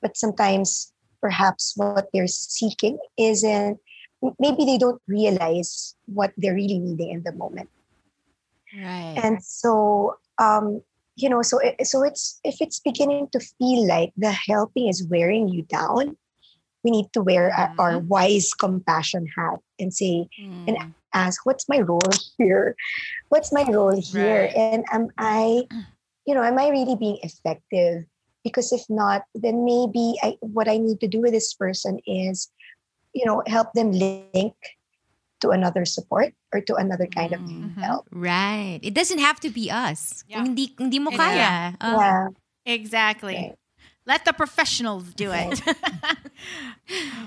[0.00, 3.78] but sometimes perhaps what they're seeking isn't.
[4.38, 7.68] Maybe they don't realize what they're really needing in the moment
[8.74, 9.18] Right.
[9.22, 10.82] and so um
[11.14, 15.06] you know so it, so it's if it's beginning to feel like the helping is
[15.06, 16.16] wearing you down
[16.82, 18.08] we need to wear our, our mm-hmm.
[18.08, 20.94] wise compassion hat and say and mm.
[21.14, 22.74] ask what's my role here
[23.28, 24.56] what's my role here Right.
[24.56, 25.62] and am i
[26.26, 28.04] you know, am I really being effective?
[28.44, 32.50] Because if not, then maybe I, what I need to do with this person is,
[33.14, 34.54] you know, help them link
[35.40, 37.80] to another support or to another kind of mm-hmm.
[37.80, 38.06] help.
[38.10, 38.80] Right.
[38.82, 40.24] It doesn't have to be us.
[40.30, 41.18] Kung hindi, hindi mo Yeah.
[41.18, 41.36] kaya.
[41.36, 42.28] Yeah.
[42.28, 42.34] Oh.
[42.66, 43.54] Exactly.
[44.06, 45.66] Let the professionals do it.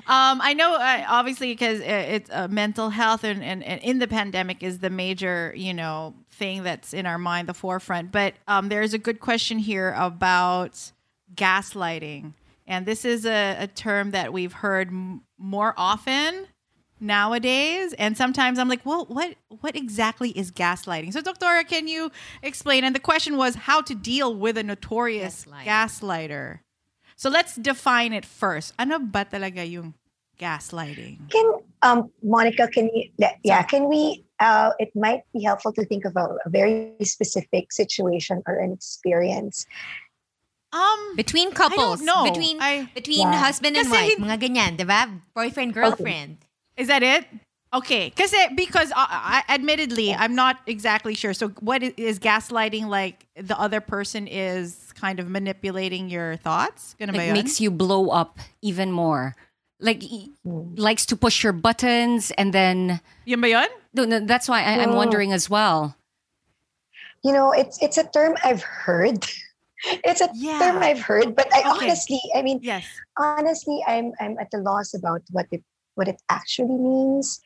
[0.08, 4.08] um, I know, uh, obviously, because it's uh, mental health and, and, and in the
[4.08, 8.14] pandemic is the major, you know, thing that's in our mind, the forefront.
[8.14, 10.92] But um, there's a good question here about
[11.36, 12.34] gaslighting,
[12.66, 16.48] and this is a, a term that we've heard m- more often
[17.02, 17.94] nowadays.
[17.94, 21.14] And sometimes i'm like well what what exactly is gaslighting?
[21.14, 22.12] So doctora can you
[22.44, 22.84] explain?
[22.84, 26.60] And the question was how to deal with a notorious gaslighter
[27.20, 29.92] so let's define it first ano ba talaga yung
[30.40, 31.48] gaslighting Can
[31.84, 36.08] um Monica, can you le- yeah, can we uh it might be helpful to think
[36.08, 39.68] of a, a very specific situation or an experience.
[40.72, 42.24] Um between couples, know.
[42.24, 43.44] between I- between Yeah.
[43.44, 45.12] husband and Kasi wife, mga ganyan, 'di ba?
[45.36, 46.40] Boyfriend girlfriend.
[46.80, 47.28] is that it
[47.76, 52.88] okay because because uh, I, admittedly i'm not exactly sure so what is, is gaslighting
[52.90, 58.10] like the other person is kind of manipulating your thoughts Ganun Like makes you blow
[58.10, 59.36] up even more.
[59.80, 60.76] Like y- hmm.
[60.76, 63.70] likes to push your buttons and then Yun ba yun?
[63.96, 64.98] No, no, that's why I, I'm No.
[65.00, 65.96] wondering as well.
[67.24, 69.24] You know, it's it's a term I've heard.
[70.04, 71.88] it's a term I've heard, but I Okay.
[71.88, 72.84] honestly, I mean, yes,
[73.18, 75.64] honestly, I'm I'm at a loss about what it
[75.96, 77.40] what it actually means.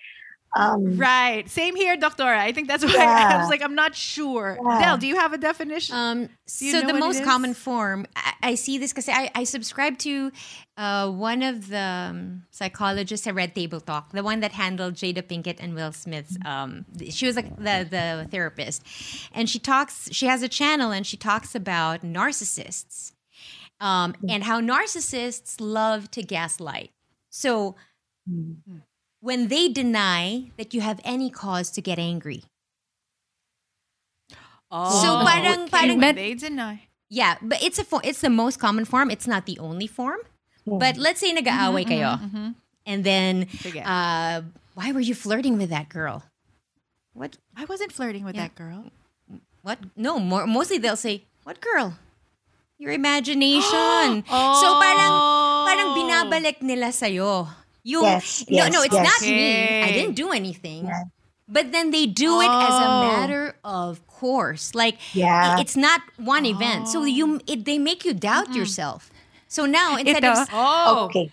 [0.55, 1.49] Um, Right.
[1.49, 2.37] Same here, Doctora.
[2.37, 4.57] I think that's why I was like, I'm not sure.
[4.63, 4.79] Yeah.
[4.81, 5.95] Del, do you have a definition?
[5.95, 9.97] Um, so know the most common form, I, I see this because I, I subscribe
[9.99, 10.31] to
[10.77, 15.21] uh, one of the um, psychologists at Red Table Talk, the one that handled Jada
[15.21, 16.37] Pinkett and Will Smith's.
[16.45, 18.83] Um, she was like the the therapist,
[19.33, 20.09] and she talks.
[20.11, 23.13] She has a channel, and she talks about narcissists,
[23.79, 26.91] um, and how narcissists love to gaslight.
[27.29, 27.75] So
[29.23, 32.43] when they deny that you have any cause to get angry.
[34.67, 35.71] Oh, so Oh, parang okay.
[35.71, 36.91] parang they deny.
[37.07, 39.07] Yeah, but it's a it's the most common form.
[39.07, 40.19] It's not the only form.
[40.67, 42.11] But let's say nag-aaway mm-hmm, kayo.
[42.19, 42.49] Mm-hmm, mm-hmm.
[42.87, 43.47] And then
[43.83, 44.43] uh,
[44.75, 46.27] why were you flirting with that girl?
[47.15, 47.39] What?
[47.55, 48.91] I wasn't flirting with that girl.
[49.61, 49.79] What?
[49.95, 51.95] No, more, mostly they'll say, "What girl?"
[52.75, 54.27] Your imagination.
[54.27, 54.51] Oh.
[54.59, 55.13] So parang
[55.63, 57.62] parang binabalik nila sa'yo.
[57.83, 59.03] Yung, Yes, no, yes, no, it's yes.
[59.03, 59.83] not me.
[59.83, 60.89] I didn't do anything.
[61.47, 63.01] But then they do it as a Oh.
[63.11, 64.73] matter of course.
[64.73, 65.59] Like Yeah.
[65.59, 66.87] it's not one event.
[66.87, 69.11] So you it, they make you doubt yourself.
[69.47, 71.05] So now instead Ito, of Oh.
[71.11, 71.31] okay.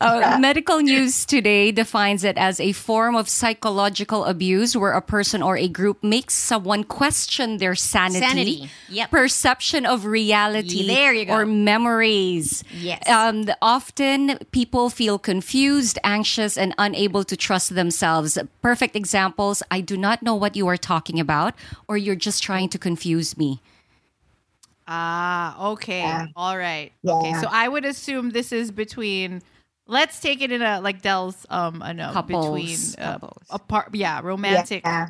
[0.00, 5.42] Uh, medical news today defines it as a form of psychological abuse where a person
[5.42, 8.70] or a group makes someone question their sanity, Sanity.
[8.88, 9.10] Yep.
[9.12, 11.34] perception of reality, There you go.
[11.34, 12.64] or memories.
[12.74, 13.08] Yes.
[13.08, 18.36] Um, often people feel confused, anxious, and unable to trust themselves.
[18.60, 21.54] Perfect examples I do not know what you are talking about,
[21.86, 23.60] or you're just trying to confuse me.
[24.88, 26.00] Ah, okay.
[26.00, 26.26] Yeah.
[26.34, 26.92] All right.
[27.06, 27.34] Okay.
[27.40, 29.42] So I would assume this is between
[29.92, 32.46] let's take it in a like Dell's um I know Couples.
[32.48, 33.44] between uh, Couples.
[33.50, 35.08] a part yeah, romantic Yeah.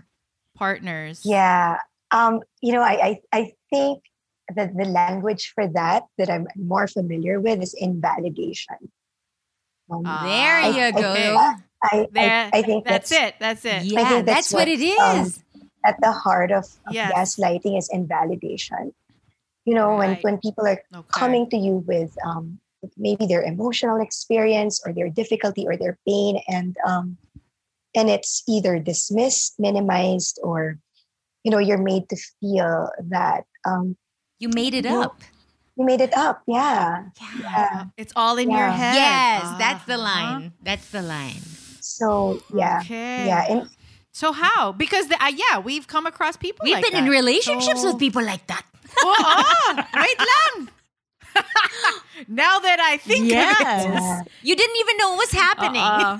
[0.58, 1.22] partners.
[1.24, 1.78] Yeah.
[2.10, 2.94] Um, you know, I,
[3.32, 4.02] I, I think
[4.54, 8.76] that the language for that that I'm more familiar with is invalidation.
[9.90, 11.14] Um, Ah, there I- you I go.
[11.14, 11.40] think-
[11.84, 13.34] I, There, I, I think that's, it.
[13.40, 13.82] That's it.
[13.82, 14.98] I yeah, think that's, what it is.
[15.02, 15.26] um,
[15.84, 17.10] at the heart of, of Yes.
[17.10, 18.94] gaslighting is invalidation.
[19.66, 20.22] You know, when Right.
[20.22, 21.10] when people are Okay.
[21.10, 22.61] coming to you with um,
[22.96, 27.16] maybe their emotional experience or their difficulty or their pain, and um,
[27.94, 30.78] and it's either dismissed, minimized, or
[31.44, 33.96] you know, you're made to feel that um,
[34.38, 35.20] you made it you- up.
[35.76, 36.42] you made it up.
[36.46, 37.08] Yeah.
[37.42, 38.94] Uh, It's all in your head.
[38.94, 40.04] Yes, that's the Uh-huh.
[40.04, 40.52] line.
[40.62, 41.42] That's the line.
[41.80, 43.26] So yeah, Okay.
[43.26, 43.68] yeah, and
[44.12, 44.72] So how?
[44.76, 47.98] Because the, uh, yeah, we've come across people We've like been in relationships So- with
[47.98, 48.62] people like that.
[49.00, 50.68] Oh, ah, wait lang.
[52.28, 53.32] now that I think of it.
[53.32, 55.82] yeah, You didn't even know what was happening.
[55.82, 56.18] Uh-uh.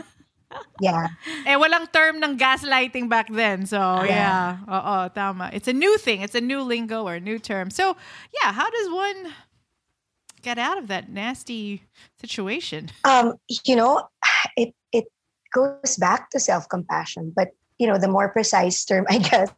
[0.80, 1.08] yeah.
[1.46, 3.66] Eh, walang term ng gaslighting back then.
[3.66, 4.58] So, yeah.
[4.68, 5.50] Oo, tama.
[5.52, 6.20] It's a new thing.
[6.20, 7.70] It's a new lingo or a new term.
[7.70, 7.96] So,
[8.42, 9.32] yeah, how does one
[10.42, 11.82] get out of that nasty
[12.20, 12.90] situation?
[13.04, 13.34] um,
[13.64, 14.08] you know,
[14.56, 15.06] it it
[15.52, 17.48] goes back to self compassion, but
[17.78, 19.50] you know, the more precise term, I guess,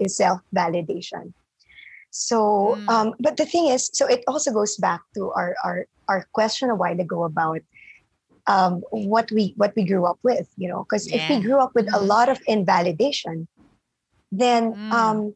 [0.00, 1.32] is self validation.
[2.10, 2.92] So, Mm.
[2.92, 6.70] um, but the thing is, so it also goes back to our our our question
[6.70, 7.60] a while ago about
[8.46, 11.74] um, what we what we grew up with, you know, because if we grew up
[11.74, 13.46] with a lot of invalidation,
[14.32, 14.92] then Mm.
[14.92, 15.34] um,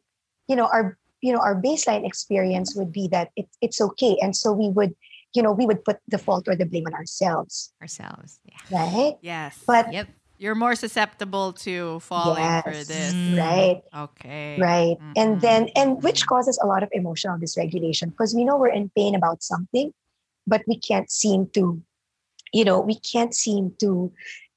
[0.48, 4.34] you know our you know our baseline experience would be that it, it's okay and
[4.36, 4.94] so we would
[5.34, 8.40] you know we would put the fault or the blame on ourselves Ourselves.
[8.44, 8.58] Yeah.
[8.70, 9.62] right Yes.
[9.66, 10.08] but Yep.
[10.43, 13.14] You're more susceptible to falling for this.
[13.38, 14.59] right Okay.
[14.59, 15.40] right and Mhm.
[15.40, 19.14] then and which causes a lot of emotional dysregulation because we know we're in pain
[19.14, 19.95] about something
[20.47, 21.80] but we can't seem to
[22.53, 24.11] you know we can't seem to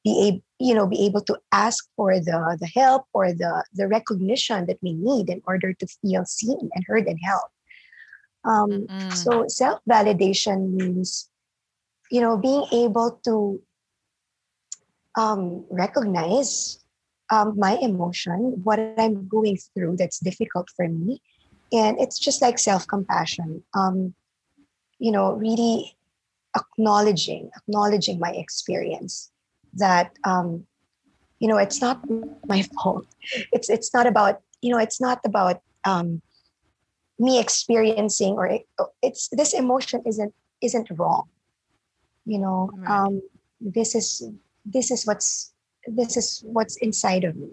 [0.04, 3.88] be able you know be able to ask for the the help or the the
[3.88, 7.50] recognition that we need in order to feel seen and heard and held
[8.44, 9.14] um, Mm-mm.
[9.14, 11.30] so self validation means
[12.10, 13.62] you know being able to
[15.18, 16.84] um, recognize
[17.32, 21.22] um, my emotion, what I'm going through that's difficult for me.
[21.72, 23.64] And it's just like self compassion.
[23.74, 24.14] Um,
[25.00, 25.98] you know, really
[26.56, 29.32] acknowledging, acknowledging my experience
[29.74, 30.66] that, um,
[31.40, 32.02] you know, it's not
[32.48, 33.06] my fault.
[33.52, 36.22] It's, it's not about, you know, it's not about um,
[37.20, 38.68] me experiencing or it,
[39.02, 41.26] it's, this emotion isn't, isn't wrong.
[42.26, 43.22] You know, um,
[43.60, 44.24] this is,
[44.66, 45.54] this is what's
[45.88, 47.50] this is what's inside of me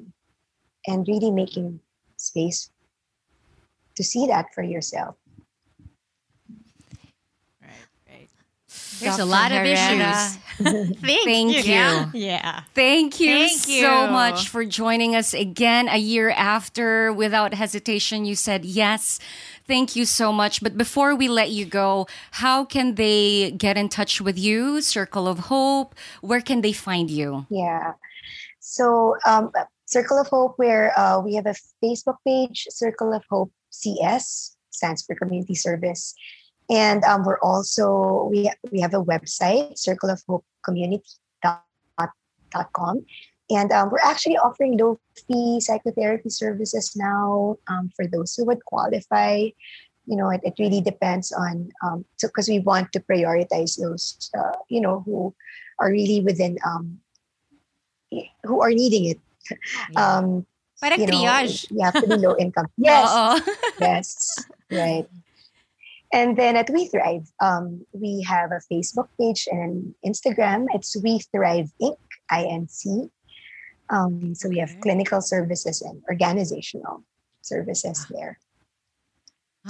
[0.87, 1.81] and really making
[2.17, 2.71] space
[3.97, 5.17] to see that for yourself
[7.61, 7.71] Right.
[8.09, 8.29] Right.
[9.01, 9.25] There's a Dr.
[9.25, 9.73] lot of Herrera.
[9.73, 10.37] issues.
[11.01, 11.73] Thank you.
[11.73, 12.11] Yeah.
[12.15, 12.61] Yeah.
[12.75, 14.11] Thank you Thank so you.
[14.11, 17.13] much for joining us again a year after.
[17.13, 19.19] Without hesitation, you said yes.
[19.73, 20.63] Thank you so much.
[20.63, 24.83] But before we let you go, how can they get in touch with you?
[24.83, 25.95] Circle of Hope.
[26.21, 27.47] Where can they find you?
[27.49, 27.93] yeah
[28.63, 29.51] so um,
[29.87, 35.03] circle of hope where uh, we have a facebook page circle of hope cs stands
[35.03, 36.15] for community service
[36.71, 43.05] and um, we're also we, we have a website circle of hope community.com
[43.55, 44.99] and um, we're actually offering low
[45.29, 49.49] fee psychotherapy services now um, for those who would qualify.
[50.07, 54.59] You know it, it really depends on um because we want to prioritize those uh,
[54.69, 55.33] you know who
[55.79, 56.99] are really within um
[58.43, 59.21] who are needing it.
[59.95, 60.45] Um
[60.83, 61.71] Parang you know, triage.
[61.71, 62.67] yeah pretty low income.
[62.77, 63.39] Yes Oo.
[63.79, 64.07] yes.
[64.75, 65.07] Right.
[66.13, 70.67] And then at we thrive um we have a facebook page and instagram.
[70.75, 71.95] It's we thrive inc.
[72.33, 73.11] Inc
[73.93, 74.81] um so we have Okay.
[74.81, 77.05] clinical services and organizational
[77.43, 78.39] services there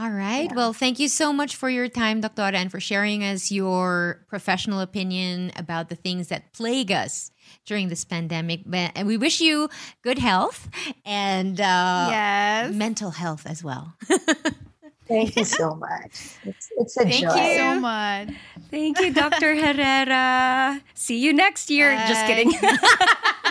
[0.00, 0.48] All right.
[0.48, 0.54] Yeah.
[0.56, 2.56] Well, thank you so much for your time, Dr.
[2.56, 7.30] and for sharing us your professional opinion about the things that plague us
[7.66, 8.62] during this pandemic.
[8.72, 9.68] And we wish you
[10.00, 10.70] good health
[11.04, 12.72] and uh, yes.
[12.74, 13.92] mental health as well.
[15.12, 18.28] thank you so much it's, it's a Thank joy Thank you so much.
[18.70, 19.54] Thank you, Dr.
[19.54, 20.80] Herrera.
[20.94, 21.92] See you next year.
[22.08, 22.52] Just kidding.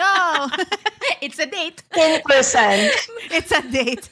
[0.02, 0.50] No,
[1.22, 1.84] it's a date.
[1.96, 2.90] in person
[3.30, 4.10] it's a date.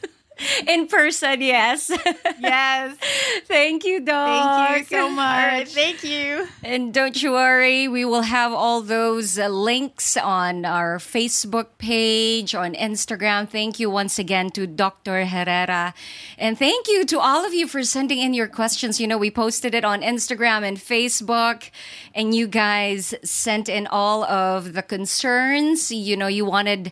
[0.68, 1.92] In person, yes.
[2.40, 2.98] Yes.
[3.46, 4.70] Thank you, Doc.
[4.70, 5.60] Thank you so All right.
[5.60, 5.74] much.
[5.74, 6.48] Thank you.
[6.64, 12.56] And don't you worry, we will have all those uh, links on our Facebook page,
[12.56, 13.48] on Instagram.
[13.50, 15.26] Thank you once again to Dr.
[15.26, 15.94] Herrera.
[16.38, 19.00] And thank you to all of you for sending in your questions.
[19.00, 21.70] You know, we posted it on Instagram and Facebook,
[22.14, 25.92] and you guys sent in all of the concerns.
[25.92, 26.92] You know, you wanted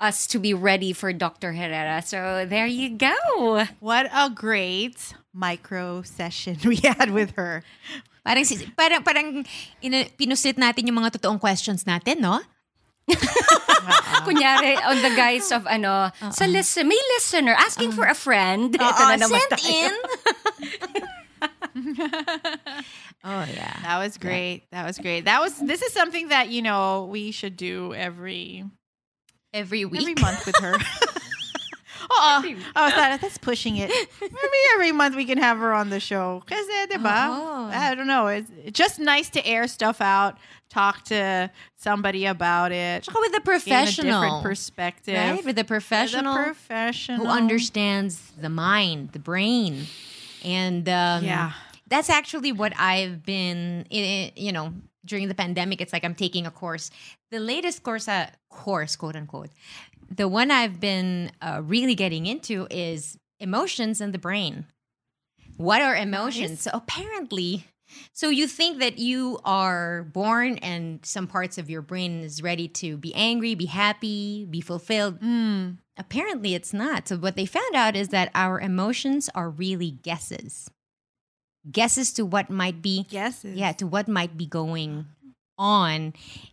[0.00, 1.52] us to be ready for Dr.
[1.52, 2.02] Herrera.
[2.02, 3.64] So there you go.
[3.80, 7.62] What a great micro session we had with her.
[8.24, 8.44] Parang,
[8.76, 9.28] parang, parang
[9.82, 12.40] ina, pinusit natin yung mga totoong questions natin, no?
[14.26, 16.50] Kunyari, on the guise of ano, sa uh-uh.
[16.50, 18.18] listen, may listener asking for a uh-huh.
[18.18, 18.74] friend.
[18.74, 19.70] Ito na naman sent tayo.
[19.70, 19.94] in.
[23.30, 23.78] oh, yeah.
[23.86, 24.66] That was great.
[24.72, 25.30] That was great.
[25.30, 28.66] That was this is something that, you know, we should do every
[29.56, 30.00] Every week.
[30.02, 30.76] every month with her.
[32.08, 32.42] Oh,
[32.76, 33.90] I thought that's pushing it.
[34.20, 36.42] Maybe every month we can have her on the show.
[36.46, 37.28] Diba?
[37.28, 37.70] Oo.
[37.72, 38.28] I don't know.
[38.28, 40.38] It's just nice to air stuff out,
[40.68, 44.22] talk to somebody about it, Tsaka with a gain a professional.
[44.22, 45.16] different perspective.
[45.16, 45.44] Right?
[45.44, 49.86] With a professional With a professional who understands the mind, the brain.
[50.44, 51.52] And um, Yeah.
[51.88, 54.72] that's actually what I've been, you know,
[55.04, 55.80] during the pandemic.
[55.80, 56.90] It's like I'm taking a course.
[57.30, 59.50] The latest course, uh, course, quote unquote,
[60.14, 64.66] the one I've been uh, really getting into is emotions and the brain.
[65.56, 66.60] What are emotions?
[66.60, 67.64] So apparently,
[68.12, 72.68] so you think that you are born and some parts of your brain is ready
[72.68, 75.20] to be angry, be happy, be fulfilled.
[75.20, 75.78] Mm.
[75.96, 77.08] Apparently, it's not.
[77.08, 80.70] So, what they found out is that our emotions are really guesses.
[81.70, 83.56] Guesses to what might be, Guesses.
[83.56, 85.06] yeah, to what might be going
[85.58, 86.12] on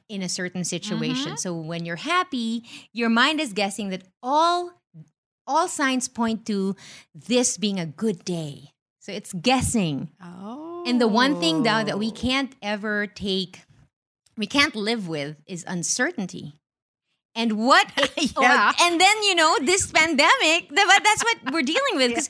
[0.10, 1.34] in a certain situation.
[1.34, 1.40] Mhm.
[1.40, 2.64] So, when you're happy,
[2.94, 4.72] your mind is guessing that all
[5.46, 6.74] all signs point to
[7.14, 8.72] this being a good day.
[9.02, 10.10] So it's guessing.
[10.24, 10.86] Oh.
[10.88, 13.60] And the one thing though that we can't ever take,
[14.38, 16.54] we can't live with is uncertainty.
[17.36, 17.92] And what?
[17.98, 18.72] it- oh, Yeah.
[18.80, 22.10] and then you know this pandemic, that's what we're dealing with.
[22.16, 22.30] Because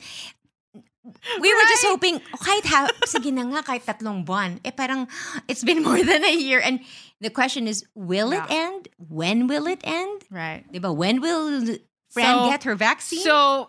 [1.40, 4.60] we were just hoping, oh, kahit ha, sige na nga, kahit tatlong buwan.
[4.64, 5.06] Eh parang,
[5.48, 6.60] it's been more than a year.
[6.64, 6.80] And
[7.20, 8.88] the question is, will it end?
[8.96, 10.24] When will it end?
[10.30, 10.64] Right.
[10.72, 10.94] Diba?
[10.94, 11.76] When will
[12.10, 13.20] Fran So- get her vaccine?
[13.20, 13.68] So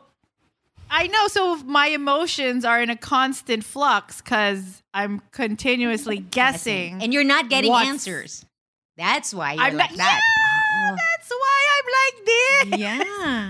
[0.89, 1.27] I know.
[1.27, 7.49] So my emotions are in a constant flux because I'm continuously guessing, and you're not
[7.49, 8.45] getting answers.
[8.95, 10.21] That's why you're I'm like not- that.
[10.95, 12.79] That's why I'm like this.
[12.79, 13.49] Yeah.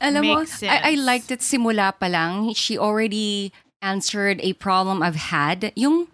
[0.00, 2.54] Alam mo, I, I liked it simula pa lang.
[2.54, 3.52] She already
[3.82, 5.72] answered a problem I've had.
[5.76, 6.08] Yung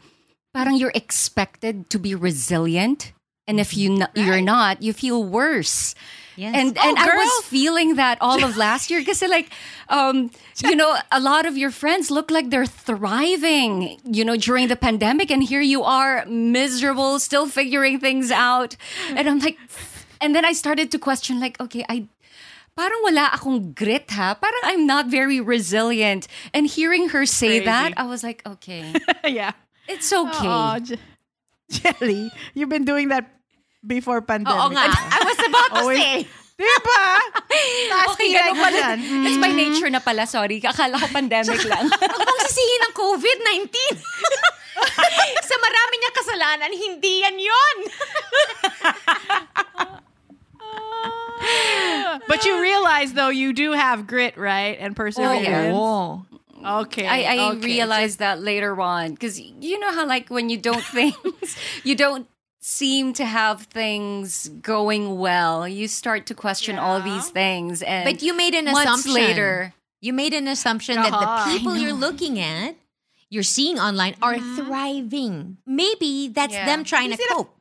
[0.54, 3.12] parang you're expected to be resilient.
[3.46, 5.94] And if you n- you're not, you feel worse.
[6.34, 6.52] Yes.
[6.52, 9.48] And Oh, and I was feeling that all of last year because like
[9.88, 10.28] um
[10.60, 14.76] you know a lot of your friends look like they're thriving you know during the
[14.76, 18.76] pandemic and here you are miserable still figuring things out
[19.16, 19.56] and I'm like
[20.20, 22.04] and then I started to question like okay I
[22.76, 27.96] parang wala akong grit ha parang I'm not very resilient and hearing her say that
[27.96, 28.00] Crazy.
[28.00, 28.92] I was like okay
[29.24, 29.56] yeah.
[29.88, 30.76] it's okay Oh,
[31.66, 33.26] Jelly, you've been doing that
[33.82, 34.54] before pandemic.
[34.54, 34.86] Oo nga.
[34.86, 36.18] I was about to Always- say.
[36.56, 37.02] Diba?
[37.92, 38.98] Taas okay ganun pala dyan.
[39.28, 43.76] it's by nature na pala sorry akala ko pandemic lang Huwag mong sisihin ng COVID-19.
[45.50, 47.76] Sa marami niyang kasalanan, hindi yan yon.
[52.28, 54.76] But you realize though you do have grit, right?
[54.80, 55.74] And perseverance.
[55.76, 56.24] Oh.
[56.64, 57.06] Okay.
[57.06, 57.66] I, I okay.
[57.66, 62.26] realized that later on because you know how like when you don't things you don't
[62.58, 68.22] seem to have things going well you start to question all these things and But
[68.22, 69.12] you made an assumption.
[69.14, 71.44] later You made an assumption that Uh-huh.
[71.52, 72.74] the people you're looking at,
[73.30, 75.58] you're seeing online, are thriving.
[75.66, 76.66] Maybe that's Yeah.
[76.66, 77.54] them trying to cope.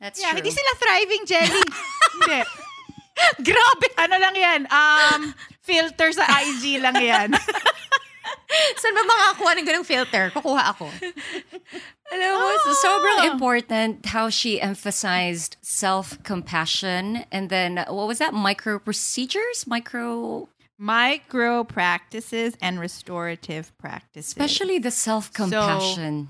[0.00, 1.62] that's Yeah, true hindi sila thriving, Jelly.
[2.14, 2.40] hindi.
[3.48, 3.86] Grabe.
[3.98, 4.60] Ano lang yan?
[4.68, 5.20] Um,
[5.62, 7.30] filter sa IG lang yan.
[8.80, 10.30] Saan ba makakakuha ng ganung filter?
[10.30, 10.86] Kukuha ako.
[12.14, 12.80] Alam mo, so Ah.
[12.86, 21.62] sobrang important how she emphasized self-compassion and then what was that micro procedures micro Micro
[21.62, 24.34] practices and restorative practices.
[24.34, 26.26] especially the self-compassion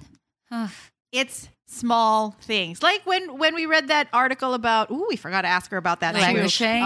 [1.13, 2.83] it's small things.
[2.83, 6.01] Like when when we read that article about ooh, we forgot to ask her about
[6.01, 6.21] that too,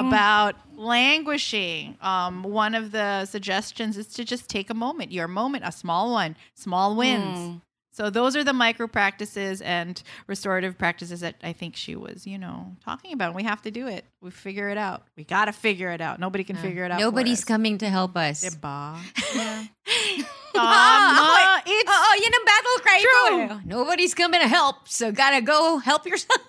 [0.06, 1.96] about languishing.
[2.00, 6.12] Um, one of the suggestions is to just take a moment, your moment, a small
[6.12, 7.38] one, small wins.
[7.38, 7.60] Mm.
[7.98, 12.38] So those are the micro practices and restorative practices that I think she was, you
[12.38, 13.34] know, talking about.
[13.34, 14.04] We have to do it.
[14.22, 15.02] We figure it out.
[15.16, 16.20] We got to figure it out.
[16.20, 17.00] Nobody can figure it out.
[17.00, 18.44] Nobody's coming to help us.
[18.44, 18.98] Diba?
[20.60, 21.72] Ah, Tama.
[21.72, 23.60] It's yun ang battle cry True.
[23.64, 26.40] Nobody's coming to help, so gotta go help yourself.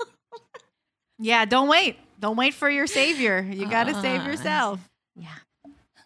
[1.18, 1.98] Yeah, don't wait.
[2.20, 3.42] Don't wait for your savior.
[3.42, 4.80] You got to save Uh, yourself.
[5.16, 5.34] Yeah.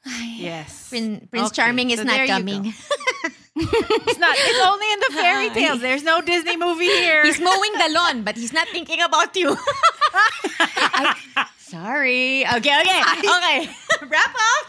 [0.38, 0.90] Yes.
[0.90, 2.74] Prin- Prince Okay, Charming is so not coming.
[3.56, 4.36] It's not.
[4.38, 5.80] It's only in the fairy tales.
[5.82, 7.24] There's no Disney movie here.
[7.24, 9.56] He's mowing the lawn, but he's not thinking about you.
[10.60, 11.16] I-
[11.58, 12.46] sorry.
[12.48, 13.02] Okay, okay.
[13.02, 13.70] Okay.
[14.10, 14.66] Wrap up.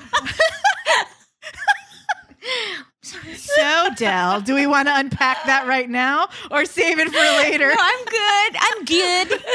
[3.32, 7.68] so, Dell, do we want to unpack that right now or save it for later?
[7.68, 8.52] No, I'm good.
[8.60, 9.28] I'm good.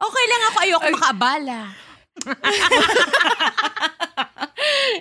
[0.00, 0.56] Okay lang ako.
[0.64, 1.60] Ayoko makaabala.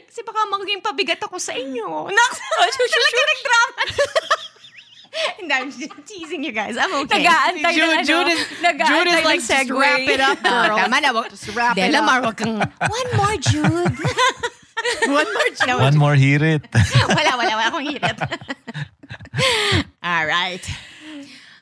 [0.08, 2.08] Kasi baka maging pabigat ako sa inyo.
[2.08, 2.16] Hmm.
[2.16, 2.40] Naks!
[2.60, 3.82] Oh, Talaga nag-drama.
[5.40, 6.78] Hindi, I'm just teasing you guys.
[6.78, 7.24] I'm okay.
[7.24, 9.80] Nag-aantay Jude, ng ano, Jude is, nag-aantay Jude is like, just segue.
[9.80, 10.78] wrap it up, girl.
[10.86, 11.10] Tama na.
[11.16, 12.04] Wag, Just wrap it up.
[12.06, 13.96] Mar, wag kang, one more, Jude.
[15.10, 15.82] One more Jude.
[15.82, 16.64] One more hirit.
[17.10, 18.18] wala, wala, wala akong hirit.
[20.04, 20.64] All right.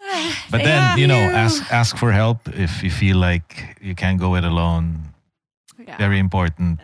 [0.51, 4.35] But then, you know, ask ask for help if you feel like you can't go
[4.39, 5.11] it alone.
[5.75, 5.99] Yeah.
[5.99, 6.79] Very important.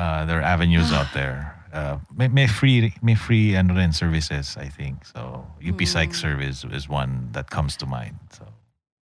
[0.00, 1.52] Uh, there are avenues out there.
[1.76, 5.04] Uh, may, may free may free and rin services, I think.
[5.04, 8.16] So UP Psych service is one that comes to mind.
[8.32, 8.48] So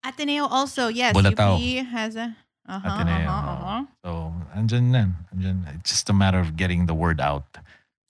[0.02, 1.14] Ateneo also, yes.
[1.14, 1.62] Bulatao.
[1.62, 2.34] UP has a.
[2.68, 3.30] Uh-huh, Ateneo.
[3.30, 3.82] uh-huh, uh-huh.
[4.02, 4.10] So
[4.58, 5.10] andyan yan.
[5.32, 5.58] Andyan.
[5.78, 7.46] It's just a matter of getting the word out.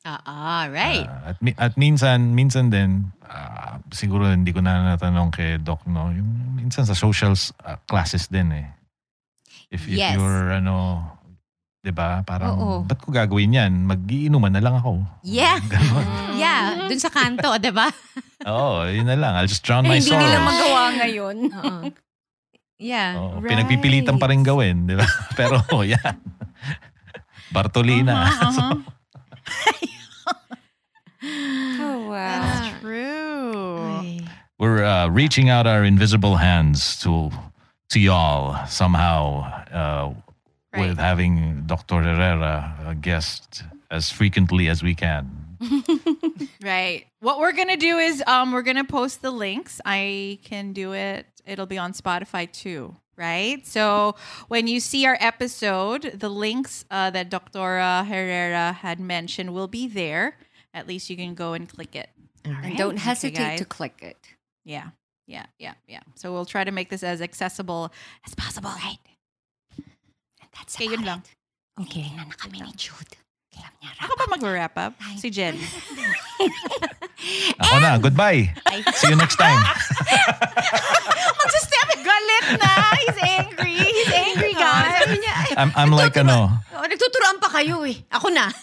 [0.07, 1.03] Ah, ah, right.
[1.03, 5.83] Uh, at, mi- at minsan, minsan din, ah, siguro hindi ko na natanong kay Doc,
[5.83, 6.07] no?
[6.15, 8.71] Yung minsan sa socials uh, classes din eh.
[9.67, 10.15] If, if Yes.
[10.15, 11.03] you're, ano,
[11.77, 12.21] di ba?
[12.21, 12.75] Parang, Oo.
[12.83, 13.71] ba't ko gagawin yan?
[13.85, 15.01] Mag-iinuman na lang ako.
[15.23, 15.61] Yeah.
[16.37, 17.89] Yeah, dun sa kanto, di ba?
[18.51, 19.33] Oo, yun na lang.
[19.33, 20.21] I'll just drown my hindi sorrows.
[20.21, 21.37] nila magawa ngayon.
[21.49, 21.77] Oo.
[22.77, 23.17] Yeah.
[23.17, 25.07] Oo, Pinagpipilitan pa rin gawin, di ba?
[25.33, 26.13] Pero, oh, yan.
[27.49, 28.29] Bartolina.
[28.29, 28.77] Uh-huh.
[31.81, 32.41] Oh, wow.
[32.45, 34.21] That's true.
[34.59, 37.29] We're uh, reaching out our invisible hands to
[37.89, 39.41] to y'all somehow
[39.73, 40.13] uh,
[40.75, 42.01] with having Dr.
[42.01, 45.31] Herrera a guest as frequently as we can.
[46.61, 47.05] Right.
[47.19, 49.79] What we're gonna do is um we're gonna post the links.
[49.85, 51.25] I can do it.
[51.45, 52.95] It'll be on Spotify too.
[53.15, 53.65] Right.
[53.65, 54.15] So
[54.47, 57.79] when you see our episode, the links uh, that Dr.
[58.03, 60.37] Herrera had mentioned will be there.
[60.73, 62.09] At least you can go and click it.
[62.45, 63.59] And don't hesitate guys.
[63.59, 64.17] to click it.
[64.65, 64.89] Yeah.
[65.25, 65.47] Yeah.
[65.57, 65.73] Yeah.
[65.87, 66.01] Yeah.
[66.15, 67.91] So we'll try to make this as accessible
[68.25, 68.69] as possible.
[68.69, 68.99] Right.
[70.57, 71.21] That's okay, yun lang.
[71.77, 72.09] Okay.
[72.17, 73.15] na kami ni Jude.
[74.01, 74.93] Ako ba mag-wrap up?
[75.17, 75.57] Si Jen.
[77.61, 78.49] Ako na, goodbye.
[78.93, 79.57] See you next time.
[81.41, 81.89] Mag-step.
[82.01, 82.71] Galit na.
[83.01, 83.77] He's angry.
[83.81, 85.01] He's angry, guys.
[85.01, 87.97] Sabi niya, ay, I'm, I'm like ano, oh, nagtuturoan pa kayo eh.
[88.13, 88.53] Ako na.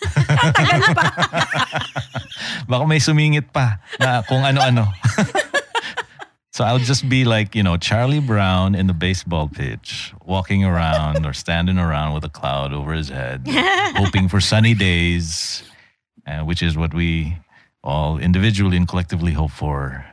[2.70, 4.86] baka may sumingit pa na kung ano-ano.
[6.54, 11.26] So I'll just be like, you know, Charlie Brown in the baseball pitch, walking around
[11.26, 15.64] or standing around with a cloud over his head, hoping for sunny days,
[16.28, 17.36] uh, which is what we
[17.82, 20.06] all individually and collectively hope for.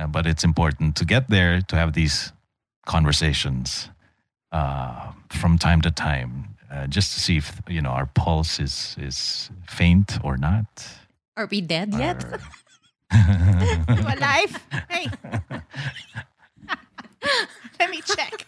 [0.00, 2.32] Uh, but it's important to get there to have these
[2.84, 3.88] conversations
[4.50, 8.96] uh, from time to time, uh, just to see if you know our pulse is
[8.98, 10.66] is faint or not.
[11.36, 12.24] Are we dead yet?
[13.12, 14.52] You alive?
[14.88, 15.06] Hey.
[17.78, 18.46] Let me check.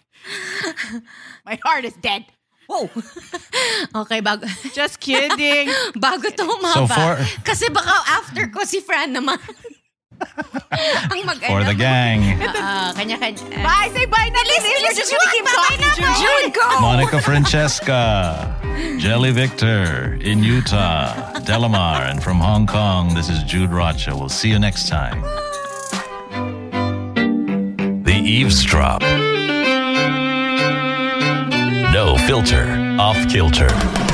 [1.45, 2.25] My heart is dead.
[2.67, 2.89] Whoa.
[3.95, 4.49] okay, bago.
[4.73, 5.69] Just kidding.
[6.01, 6.73] bago to humaba.
[6.73, 9.37] So for- Kasi baka after ko si Fran naman.
[11.13, 12.41] Ang mag For the gang.
[12.43, 13.43] Ah, kanya-kanya.
[13.63, 13.91] Bye.
[13.95, 14.63] Say bye na, Liz.
[14.65, 16.17] We're just gonna keep talking, Jude.
[16.19, 16.81] Jude, go!
[16.81, 18.57] Monica Francesca,
[18.99, 24.17] Jelly Victor in Utah, Delamar, and from Hong Kong, this is Jude Rocha.
[24.17, 25.23] We'll see you next time.
[28.05, 29.03] The Eavesdrop.
[31.93, 32.67] No filter,
[32.99, 34.14] off kilter.